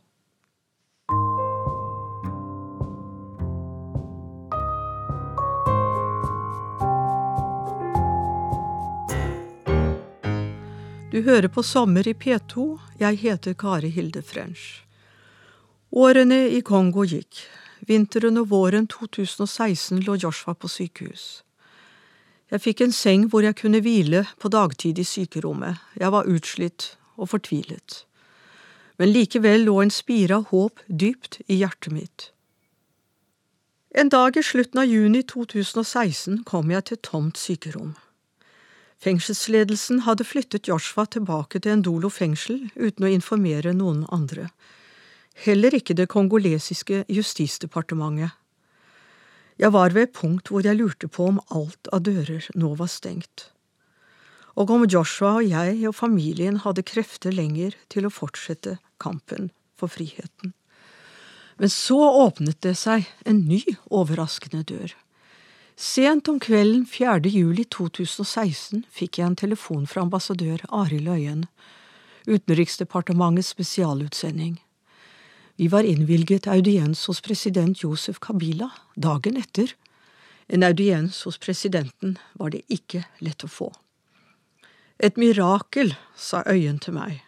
Du 11.10 11.24
hører 11.26 11.48
på 11.50 11.62
Sommer 11.66 12.06
i 12.06 12.14
P2, 12.14 12.78
jeg 13.00 13.18
heter 13.18 13.54
Kari 13.58 13.88
Hilde 13.90 14.22
French. 14.22 14.84
Årene 15.90 16.44
i 16.54 16.60
Kongo 16.62 17.02
gikk, 17.02 17.40
Vinteren 17.88 18.36
og 18.36 18.50
våren 18.50 18.86
2016 18.90 20.02
lå 20.04 20.16
Joshua 20.20 20.54
på 20.54 20.68
sykehus. 20.68 21.42
Jeg 22.50 22.60
fikk 22.64 22.82
en 22.84 22.92
seng 22.92 23.28
hvor 23.30 23.44
jeg 23.46 23.56
kunne 23.60 23.80
hvile 23.84 24.24
på 24.42 24.50
dagtid 24.52 24.98
i 24.98 25.06
sykerommet, 25.06 25.78
jeg 25.96 26.12
var 26.12 26.28
utslitt 26.28 26.96
og 27.16 27.30
fortvilet. 27.30 28.04
Men 28.98 29.14
likevel 29.14 29.64
lå 29.68 29.78
en 29.80 29.94
spire 29.94 30.40
av 30.40 30.50
håp 30.50 30.82
dypt 30.88 31.40
i 31.46 31.60
hjertet 31.62 31.94
mitt. 31.94 32.28
En 33.96 34.10
dag 34.10 34.36
i 34.36 34.42
slutten 34.42 34.82
av 34.82 34.90
juni 34.90 35.22
2016 35.26 36.42
kom 36.46 36.70
jeg 36.70 36.84
til 36.90 37.00
tomt 37.06 37.38
sykerom. 37.38 37.94
Fengselsledelsen 39.00 40.04
hadde 40.04 40.26
flyttet 40.28 40.68
Joshua 40.68 41.06
tilbake 41.06 41.62
til 41.62 41.78
Endolo 41.78 42.10
fengsel 42.12 42.68
uten 42.76 43.06
å 43.06 43.14
informere 43.14 43.72
noen 43.72 44.04
andre 44.12 44.50
heller 45.44 45.74
ikke 45.76 45.96
det 45.96 46.10
kongolesiske 46.12 47.04
justisdepartementet. 47.08 48.36
Jeg 49.60 49.72
var 49.72 49.92
ved 49.92 50.08
et 50.08 50.16
punkt 50.16 50.48
hvor 50.48 50.64
jeg 50.64 50.78
lurte 50.78 51.08
på 51.08 51.26
om 51.28 51.40
alt 51.52 51.90
av 51.92 52.04
dører 52.06 52.46
nå 52.56 52.72
var 52.78 52.88
stengt, 52.88 53.50
og 54.56 54.72
om 54.72 54.86
Joshua 54.88 55.36
og 55.40 55.48
jeg 55.48 55.76
og 55.88 55.96
familien 55.96 56.62
hadde 56.64 56.84
krefter 56.86 57.34
lenger 57.34 57.76
til 57.92 58.08
å 58.08 58.12
fortsette 58.12 58.78
kampen 59.00 59.50
for 59.76 59.92
friheten. 59.92 60.54
Men 61.60 61.68
så 61.68 61.98
åpnet 62.00 62.60
det 62.64 62.72
seg 62.80 63.04
en 63.28 63.44
ny 63.44 63.60
overraskende 63.92 64.64
dør. 64.64 64.94
Sent 65.76 66.28
om 66.28 66.40
kvelden 66.40 66.86
4. 66.88 67.20
juli 67.28 67.66
2016 67.68 68.86
fikk 68.92 69.20
jeg 69.20 69.26
en 69.28 69.36
telefon 69.36 69.86
fra 69.88 70.04
ambassadør 70.04 70.64
Arild 70.68 71.08
Øyen, 71.08 71.44
Utenriksdepartementets 72.28 73.52
spesialutsending. 73.54 74.58
Vi 75.60 75.68
var 75.68 75.82
innvilget 75.82 76.46
audiens 76.46 77.06
hos 77.06 77.20
president 77.20 77.82
Josef 77.82 78.16
Kabila 78.18 78.70
dagen 78.96 79.36
etter. 79.36 79.74
En 80.48 80.62
audiens 80.64 81.18
hos 81.26 81.36
presidenten 81.38 82.14
var 82.32 82.54
det 82.54 82.62
ikke 82.72 83.02
lett 83.20 83.44
å 83.44 83.50
få. 83.52 83.68
Et 84.96 85.20
mirakel, 85.20 85.92
sa 86.16 86.40
Øyen 86.48 86.80
til 86.80 86.96
meg. 86.96 87.20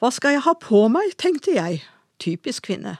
Hva 0.00 0.08
skal 0.16 0.38
jeg 0.38 0.46
ha 0.48 0.56
på 0.64 0.80
meg, 0.88 1.12
tenkte 1.20 1.58
jeg, 1.58 1.82
typisk 2.24 2.70
kvinne. 2.70 2.96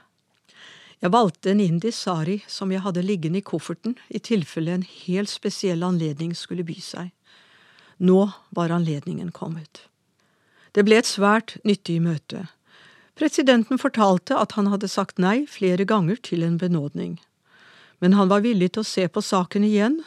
Jeg 1.01 1.15
valgte 1.17 1.55
en 1.55 1.65
indisk 1.65 2.03
sari 2.03 2.43
som 2.45 2.69
jeg 2.69 2.85
hadde 2.85 3.01
liggende 3.01 3.41
i 3.41 3.49
kofferten 3.49 3.97
i 4.13 4.21
tilfelle 4.21 4.77
en 4.77 4.85
helt 4.85 5.33
spesiell 5.33 5.81
anledning 5.81 6.37
skulle 6.37 6.69
by 6.69 6.77
seg. 6.77 7.09
Nå 7.97 8.29
var 8.53 8.69
anledningen 8.69 9.33
kommet. 9.33 9.87
Det 10.77 10.85
ble 10.85 11.01
et 11.01 11.09
svært 11.09 11.57
nyttig 11.65 12.03
møte. 12.05 12.51
Presidenten 13.21 13.77
fortalte 13.77 14.33
at 14.33 14.55
han 14.57 14.71
hadde 14.71 14.87
sagt 14.89 15.19
nei 15.21 15.43
flere 15.45 15.85
ganger 15.85 16.17
til 16.25 16.41
en 16.41 16.55
benådning, 16.57 17.19
men 18.01 18.15
han 18.17 18.31
var 18.31 18.41
villig 18.41 18.71
til 18.73 18.81
å 18.81 18.87
se 18.89 19.03
på 19.05 19.21
saken 19.21 19.65
igjen, 19.67 19.99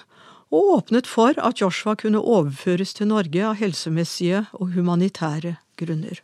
og 0.51 0.71
åpnet 0.73 1.07
for 1.07 1.37
at 1.39 1.61
Joshua 1.63 1.93
kunne 1.95 2.19
overføres 2.19 2.91
til 2.99 3.13
Norge 3.13 3.45
av 3.47 3.61
helsemessige 3.61 4.41
og 4.59 4.73
humanitære 4.75 5.53
grunner. 5.79 6.19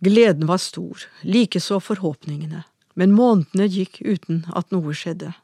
Gleden 0.00 0.48
var 0.48 0.62
stor, 0.64 1.04
likeså 1.20 1.76
forhåpningene, 1.84 2.62
men 2.96 3.12
månedene 3.12 3.66
gikk 3.68 4.00
uten 4.00 4.46
at 4.56 4.72
noe 4.72 4.94
skjedde. 4.96 5.34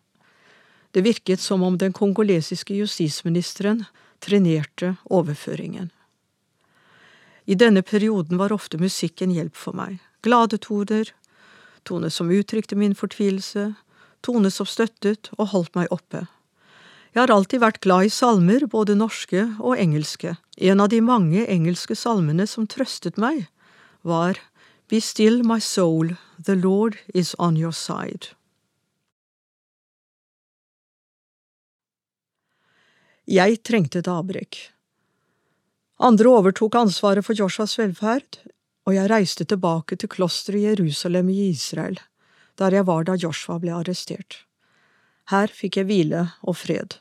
Det 0.96 1.04
virket 1.04 1.44
som 1.44 1.60
om 1.60 1.76
den 1.76 1.92
kongolesiske 1.92 2.78
justisministeren 2.78 3.84
trenerte 4.24 4.94
overføringen. 5.12 5.92
I 7.44 7.58
denne 7.60 7.84
perioden 7.84 8.40
var 8.40 8.56
ofte 8.56 8.80
musikk 8.80 9.20
en 9.20 9.36
hjelp 9.36 9.60
for 9.60 9.76
meg 9.76 10.00
glade 10.22 10.58
toner, 10.62 11.10
tone 11.82 12.10
som 12.10 12.30
uttrykte 12.30 12.76
min 12.78 12.94
fortvilelse, 12.94 13.72
tone 14.22 14.50
som 14.50 14.68
støttet 14.68 15.32
og 15.38 15.50
holdt 15.52 15.74
meg 15.78 15.90
oppe. 15.94 16.26
Jeg 17.12 17.26
har 17.26 17.32
alltid 17.34 17.60
vært 17.60 17.82
glad 17.84 18.08
i 18.08 18.12
salmer, 18.12 18.64
både 18.66 18.96
norske 18.96 19.44
og 19.60 19.76
engelske. 19.76 20.36
En 20.56 20.80
av 20.80 20.88
de 20.88 21.02
mange 21.04 21.44
engelske 21.44 21.96
salmene 21.98 22.46
som 22.48 22.66
trøstet 22.66 23.20
meg, 23.20 23.48
var 24.02 24.40
Be 24.88 25.00
still, 25.00 25.42
my 25.42 25.58
soul, 25.58 26.16
the 26.38 26.56
Lord 26.56 26.98
is 27.14 27.34
on 27.38 27.56
your 27.56 27.72
side. 27.72 28.32
Jeg 33.28 33.62
trengte 33.62 34.02
et 34.02 34.10
avbrekk. 34.10 34.58
Andre 36.02 36.32
overtok 36.32 36.74
ansvaret 36.80 37.24
for 37.24 37.38
Joshuas 37.38 37.76
velferd, 37.78 38.40
og 38.86 38.96
jeg 38.96 39.10
reiste 39.10 39.46
tilbake 39.46 39.96
til 39.96 40.10
klosteret 40.10 40.60
i 40.60 40.66
Jerusalem 40.66 41.28
i 41.30 41.50
Israel, 41.50 42.00
der 42.58 42.74
jeg 42.74 42.86
var 42.86 43.06
da 43.06 43.16
Joshua 43.16 43.58
ble 43.62 43.74
arrestert. 43.76 44.42
Her 45.30 45.52
fikk 45.54 45.78
jeg 45.78 45.88
hvile 45.88 46.26
og 46.42 46.58
fred. 46.58 46.98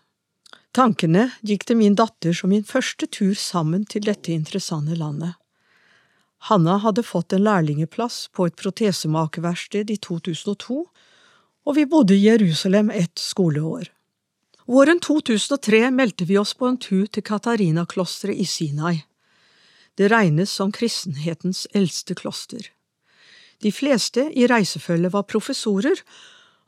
Tankene 0.72 1.32
gikk 1.44 1.66
til 1.68 1.80
min 1.82 1.98
datter 2.00 2.36
som 2.38 2.54
min 2.54 2.64
første 2.64 3.10
tur 3.12 3.34
sammen 3.36 3.84
til 3.86 4.06
dette 4.06 4.32
interessante 4.32 4.96
landet. 4.96 5.34
Hanna 6.48 6.78
hadde 6.82 7.04
fått 7.06 7.34
en 7.36 7.44
lærlingeplass 7.46 8.30
på 8.34 8.48
et 8.48 8.56
protesemakerverksted 8.58 9.92
i 9.94 9.98
2002, 10.02 10.80
og 11.66 11.76
vi 11.78 11.86
bodde 11.86 12.16
i 12.16 12.24
Jerusalem 12.24 12.90
ett 12.90 13.20
skoleår. 13.20 13.92
Våren 14.66 15.02
2003 15.04 15.92
meldte 15.92 16.26
vi 16.26 16.38
oss 16.40 16.56
på 16.58 16.70
en 16.70 16.80
tur 16.82 17.06
til 17.06 17.26
Katarina-klosteret 17.28 18.40
i 18.40 18.46
Sinai. 18.48 19.02
Det 19.98 20.12
regnes 20.12 20.52
som 20.52 20.72
kristenhetens 20.72 21.66
eldste 21.76 22.16
kloster. 22.16 22.72
De 23.62 23.72
fleste 23.72 24.26
i 24.34 24.48
reisefølget 24.50 25.14
var 25.14 25.28
professorer, 25.30 26.00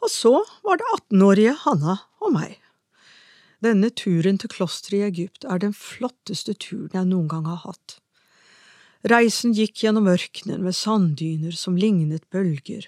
og 0.03 0.11
så 0.11 0.33
var 0.65 0.77
det 0.77 0.89
18-årige 0.97 1.55
Hanna 1.63 1.97
og 2.21 2.35
meg. 2.35 2.59
Denne 3.63 3.89
turen 3.95 4.37
til 4.41 4.51
klosteret 4.51 4.99
i 4.99 5.05
Egypt 5.07 5.45
er 5.47 5.61
den 5.63 5.73
flotteste 5.73 6.53
turen 6.59 6.91
jeg 6.91 7.07
noen 7.07 7.29
gang 7.31 7.47
har 7.47 7.61
hatt. 7.63 7.97
Reisen 9.07 9.55
gikk 9.55 9.83
gjennom 9.83 10.09
ørkenen 10.11 10.63
med 10.63 10.75
sanddyner 10.75 11.55
som 11.55 11.79
lignet 11.79 12.27
bølger, 12.31 12.85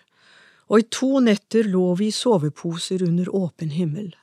og 0.68 0.82
i 0.82 0.88
to 0.92 1.20
netter 1.24 1.68
lå 1.70 1.88
vi 2.00 2.10
i 2.12 2.16
soveposer 2.16 3.04
under 3.08 3.32
åpen 3.36 3.72
himmel. 3.72 4.14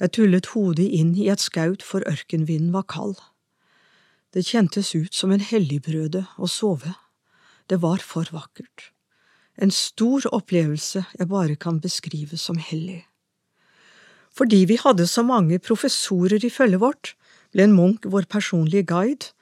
Jeg 0.00 0.14
tullet 0.16 0.52
hodet 0.54 0.86
inn 0.96 1.12
i 1.18 1.28
et 1.28 1.42
skaut, 1.42 1.82
for 1.84 2.06
ørkenvinden 2.08 2.72
var 2.72 2.86
kald. 2.88 3.18
Det 4.30 4.44
kjentes 4.46 4.94
ut 4.94 5.14
som 5.14 5.32
en 5.34 5.42
helligbrøde 5.42 6.22
å 6.38 6.46
sove. 6.46 6.94
Det 7.66 7.80
var 7.82 7.98
for 7.98 8.30
vakkert. 8.30 8.92
En 9.58 9.72
stor 9.74 10.26
opplevelse 10.30 11.02
jeg 11.18 11.28
bare 11.30 11.56
kan 11.58 11.80
beskrive 11.82 12.38
som 12.38 12.60
hellig. 12.62 13.02
Fordi 14.30 14.62
vi 14.70 14.78
hadde 14.78 15.08
så 15.10 15.24
mange 15.26 15.58
professorer 15.58 16.44
i 16.46 16.50
følget 16.50 16.80
vårt, 16.80 17.14
ble 17.50 17.66
en 17.66 17.74
munk 17.74 18.06
vår 18.06 18.28
personlige 18.30 18.86
guide, 18.86 19.32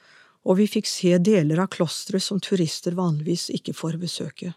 og 0.48 0.56
vi 0.62 0.70
fikk 0.70 0.88
se 0.88 1.12
deler 1.20 1.60
av 1.60 1.68
klosteret 1.74 2.24
som 2.24 2.40
turister 2.40 2.96
vanligvis 2.96 3.50
ikke 3.52 3.76
får 3.76 4.00
besøke. 4.00 4.54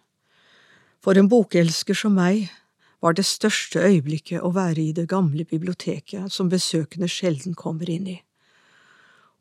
For 1.04 1.20
en 1.20 1.28
bokelsker 1.28 1.98
som 1.98 2.16
meg 2.16 2.48
var 3.04 3.18
det 3.18 3.28
største 3.28 3.84
øyeblikket 3.84 4.46
å 4.46 4.54
være 4.56 4.80
i 4.80 4.96
det 4.96 5.10
gamle 5.12 5.44
biblioteket 5.44 6.32
som 6.32 6.50
besøkende 6.50 7.10
sjelden 7.12 7.58
kommer 7.58 7.90
inn 7.90 8.08
i. 8.08 8.20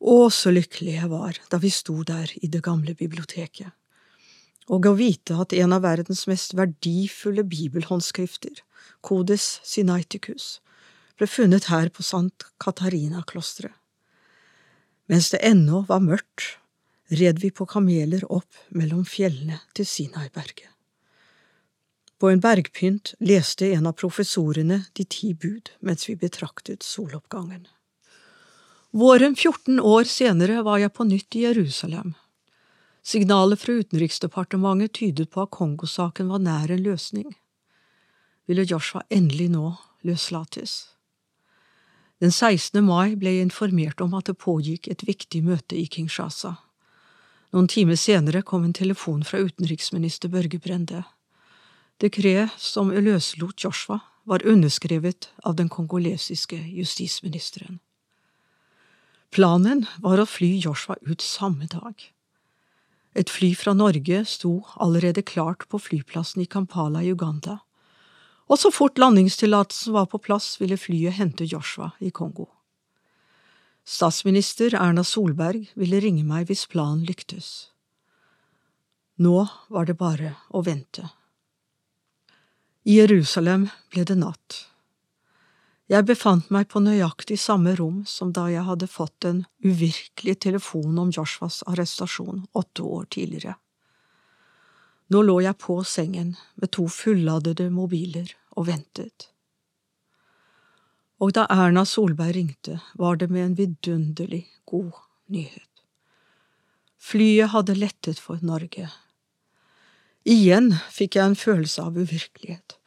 Å, 0.01 0.31
så 0.33 0.53
lykkelig 0.53 0.95
jeg 0.97 1.11
var 1.13 1.37
da 1.53 1.61
vi 1.61 1.71
sto 1.73 1.99
der 2.09 2.33
i 2.41 2.49
det 2.49 2.63
gamle 2.65 2.95
biblioteket. 2.97 3.75
Og 4.73 4.87
å 4.87 4.95
vite 4.97 5.37
at 5.43 5.53
en 5.53 5.75
av 5.77 5.85
verdens 5.85 6.25
mest 6.31 6.55
verdifulle 6.57 7.45
bibelhåndskrifter, 7.45 8.63
Codes 9.05 9.59
Sinaiticus, 9.67 10.61
ble 11.19 11.29
funnet 11.29 11.69
her 11.69 11.91
på 11.93 12.05
Sant 12.07 12.47
Katarina-klosteret. 12.63 13.75
Mens 15.11 15.29
det 15.35 15.43
ennå 15.45 15.83
var 15.89 16.01
mørkt, 16.05 16.61
red 17.11 17.41
vi 17.43 17.51
på 17.51 17.67
kameler 17.67 18.23
opp 18.31 18.61
mellom 18.71 19.03
fjellene 19.05 19.59
til 19.75 19.89
Sinai-berget. 19.91 20.71
På 22.21 22.31
en 22.31 22.41
bergpynt 22.41 23.15
leste 23.25 23.73
en 23.75 23.89
av 23.89 23.97
professorene 23.99 24.85
De 24.95 25.05
ti 25.05 25.33
bud 25.35 25.73
mens 25.81 26.07
vi 26.09 26.17
betraktet 26.21 26.85
soloppgangen. 26.87 27.67
Våren 28.93 29.37
14 29.37 29.81
år 29.81 30.05
senere 30.05 30.63
var 30.67 30.81
jeg 30.83 30.91
på 30.91 31.05
nytt 31.07 31.37
i 31.39 31.45
Jerusalem. 31.45 32.15
Signalet 33.07 33.61
fra 33.63 33.73
Utenriksdepartementet 33.79 34.93
tydet 34.99 35.31
på 35.31 35.45
at 35.45 35.53
Kongosaken 35.55 36.27
var 36.29 36.41
nær 36.43 36.73
en 36.75 36.83
løsning. 36.83 37.29
Ville 38.51 38.65
Joshua 38.67 39.05
endelig 39.09 39.47
nå 39.53 39.77
løslates? 40.03 40.73
Den 42.19 42.35
16. 42.35 42.83
mai 42.83 43.15
ble 43.15 43.37
jeg 43.37 43.47
informert 43.47 44.03
om 44.03 44.17
at 44.19 44.27
det 44.27 44.41
pågikk 44.43 44.89
et 44.91 45.05
viktig 45.07 45.45
møte 45.47 45.79
i 45.79 45.85
Kinshasa. 45.87 46.57
Noen 47.55 47.71
timer 47.71 47.95
senere 47.95 48.43
kom 48.43 48.67
en 48.67 48.75
telefon 48.75 49.23
fra 49.23 49.39
utenriksminister 49.39 50.35
Børge 50.35 50.59
Brende. 50.59 51.05
Dekretet 52.03 52.59
som 52.59 52.91
løslot 52.91 53.63
Joshua, 53.63 54.01
var 54.27 54.43
underskrevet 54.47 55.31
av 55.47 55.55
den 55.57 55.71
kongolesiske 55.71 56.59
justisministeren. 56.59 57.79
Planen 59.31 59.87
var 60.03 60.19
å 60.19 60.27
fly 60.27 60.57
Joshua 60.59 60.99
ut 61.07 61.23
samme 61.23 61.69
dag. 61.71 61.95
Et 63.15 63.31
fly 63.31 63.55
fra 63.59 63.75
Norge 63.75 64.25
sto 64.27 64.61
allerede 64.77 65.23
klart 65.27 65.67
på 65.71 65.79
flyplassen 65.79 66.43
i 66.43 66.51
Kampala 66.51 67.03
i 67.03 67.13
Uganda 67.15 67.61
og 68.51 68.59
så 68.59 68.71
fort 68.75 68.99
landingstillatelsen 68.99 69.95
var 69.95 70.09
på 70.11 70.19
plass, 70.19 70.57
ville 70.61 70.79
flyet 70.79 71.15
hente 71.21 71.47
Joshua 71.47 71.93
i 72.03 72.11
Kongo. 72.11 72.49
Statsminister 73.87 74.75
Erna 74.75 75.05
Solberg 75.07 75.71
ville 75.79 76.01
ringe 76.03 76.25
meg 76.27 76.49
hvis 76.51 76.67
planen 76.71 77.07
lyktes. 77.07 77.71
Nå 79.23 79.47
var 79.71 79.87
det 79.87 79.97
bare 80.01 80.35
å 80.51 80.65
vente. 80.67 81.07
I 82.83 82.99
Jerusalem 82.99 83.69
ble 83.93 84.05
det 84.09 84.19
natt. 84.19 84.65
Jeg 85.91 86.07
befant 86.07 86.53
meg 86.55 86.69
på 86.71 86.79
nøyaktig 86.85 87.35
samme 87.43 87.73
rom 87.75 88.05
som 88.07 88.31
da 88.31 88.45
jeg 88.47 88.63
hadde 88.63 88.87
fått 88.87 89.27
en 89.27 89.41
uvirkelig 89.67 90.37
telefon 90.45 90.99
om 91.03 91.09
Joshuas 91.11 91.65
arrestasjon 91.67 92.45
åtte 92.55 92.85
år 92.87 93.09
tidligere. 93.11 93.57
Nå 95.11 95.25
lå 95.27 95.41
jeg 95.43 95.59
på 95.59 95.81
sengen 95.83 96.37
med 96.55 96.71
to 96.77 96.85
fulladede 96.87 97.67
mobiler 97.75 98.31
og 98.55 98.69
ventet. 98.69 99.27
Og 101.19 101.33
da 101.35 101.49
Erna 101.51 101.83
Solberg 101.83 102.37
ringte, 102.37 102.77
var 102.95 103.19
det 103.19 103.27
med 103.29 103.49
en 103.49 103.57
vidunderlig 103.59 104.45
god 104.71 104.93
nyhet. 105.27 105.83
Flyet 107.03 107.51
hadde 107.51 107.75
lettet 107.75 108.23
for 108.23 108.39
Norge. 108.47 108.87
Igjen 110.23 110.71
fikk 110.95 111.19
jeg 111.19 111.33
en 111.33 111.37
følelse 111.43 111.83
av 111.83 111.99
uvirkelighet. 111.99 112.79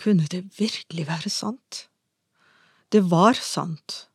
Kunne 0.00 0.24
det 0.32 0.46
virkelig 0.56 1.04
være 1.10 1.34
sant? 1.34 1.84
Det 2.88 3.00
var 3.00 3.34
sant. 3.34 4.06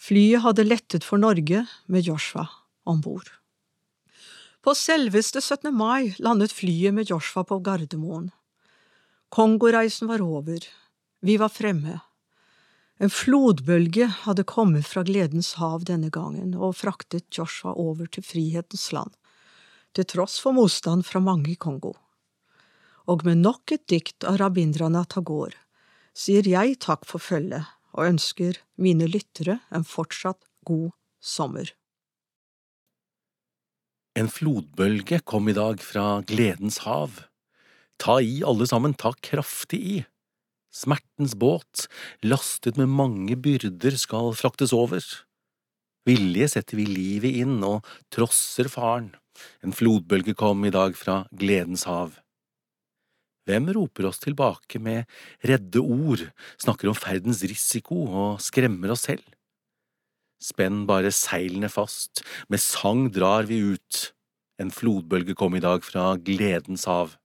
Flyet 0.00 0.40
hadde 0.40 0.64
lettet 0.64 1.04
for 1.04 1.20
Norge 1.20 1.66
med 1.84 2.06
Joshua 2.08 2.46
om 2.88 3.00
bord. 3.04 3.28
På 4.64 4.72
selveste 4.72 5.42
17. 5.42 5.68
mai 5.76 6.14
landet 6.18 6.52
flyet 6.56 6.94
med 6.96 7.10
Joshua 7.10 7.44
på 7.44 7.58
Gardermoen. 7.60 8.30
Kongoreisen 9.28 10.08
var 10.08 10.24
over, 10.24 10.64
vi 11.20 11.36
var 11.36 11.52
fremme. 11.52 11.98
En 12.96 13.12
flodbølge 13.12 14.08
hadde 14.24 14.44
kommet 14.48 14.88
fra 14.88 15.04
Gledens 15.04 15.54
hav 15.60 15.84
denne 15.84 16.08
gangen 16.08 16.54
og 16.56 16.78
fraktet 16.80 17.28
Joshua 17.36 17.74
over 17.76 18.08
til 18.08 18.24
frihetens 18.24 18.86
land, 18.96 19.12
til 19.92 20.08
tross 20.08 20.38
for 20.40 20.56
motstand 20.56 21.04
fra 21.04 21.20
mange 21.20 21.52
i 21.52 21.58
Kongo. 21.60 21.92
Og 23.04 23.26
med 23.28 23.44
nok 23.44 23.76
et 23.76 23.84
dikt 23.92 24.24
av 24.24 24.40
Rabindranath 24.40 25.18
Tagore 25.18 25.60
sier 26.16 26.48
jeg 26.48 26.80
takk 26.80 27.04
for 27.08 27.20
følget 27.20 27.68
og 27.96 28.06
ønsker 28.06 28.60
mine 28.80 29.08
lyttere 29.10 29.58
en 29.74 29.86
fortsatt 29.86 30.42
god 30.68 30.90
sommer. 31.20 31.72
En 34.18 34.28
flodbølge 34.28 35.20
kom 35.22 35.48
i 35.48 35.56
dag 35.56 35.82
fra 35.84 36.20
Gledens 36.26 36.80
hav. 36.84 37.22
Ta 38.00 38.18
i, 38.24 38.40
alle 38.46 38.66
sammen, 38.66 38.96
ta 38.96 39.12
kraftig 39.22 39.80
i. 39.80 39.98
Smertens 40.74 41.34
båt, 41.38 41.86
lastet 42.22 42.78
med 42.78 42.90
mange 42.90 43.36
byrder, 43.36 43.96
skal 43.98 44.34
fraktes 44.38 44.74
over. 44.76 45.02
Vilje 46.08 46.48
setter 46.54 46.78
vi 46.78 46.86
livet 46.88 47.42
inn 47.42 47.58
og 47.66 47.86
trosser 48.14 48.70
faren. 48.72 49.12
En 49.64 49.74
flodbølge 49.74 50.34
kom 50.38 50.64
i 50.66 50.74
dag 50.74 50.96
fra 50.98 51.22
gledens 51.30 51.86
hav. 51.88 52.16
Hvem 53.48 53.70
roper 53.74 54.08
oss 54.10 54.20
tilbake 54.22 54.80
med 54.82 55.08
redde 55.46 55.80
ord, 55.80 56.26
snakker 56.60 56.90
om 56.90 56.98
ferdens 56.98 57.42
risiko 57.46 58.02
og 58.06 58.42
skremmer 58.44 58.92
oss 58.94 59.06
selv? 59.08 59.24
Spenn 60.40 60.86
bare 60.88 61.12
seilene 61.12 61.68
fast, 61.72 62.22
med 62.48 62.62
sang 62.64 63.08
drar 63.12 63.48
vi 63.48 63.60
ut. 63.74 64.10
En 64.60 64.72
flodbølge 64.72 65.36
kom 65.36 65.56
i 65.56 65.64
dag 65.64 65.84
fra 65.84 66.14
gledens 66.20 66.86
hav. 66.88 67.19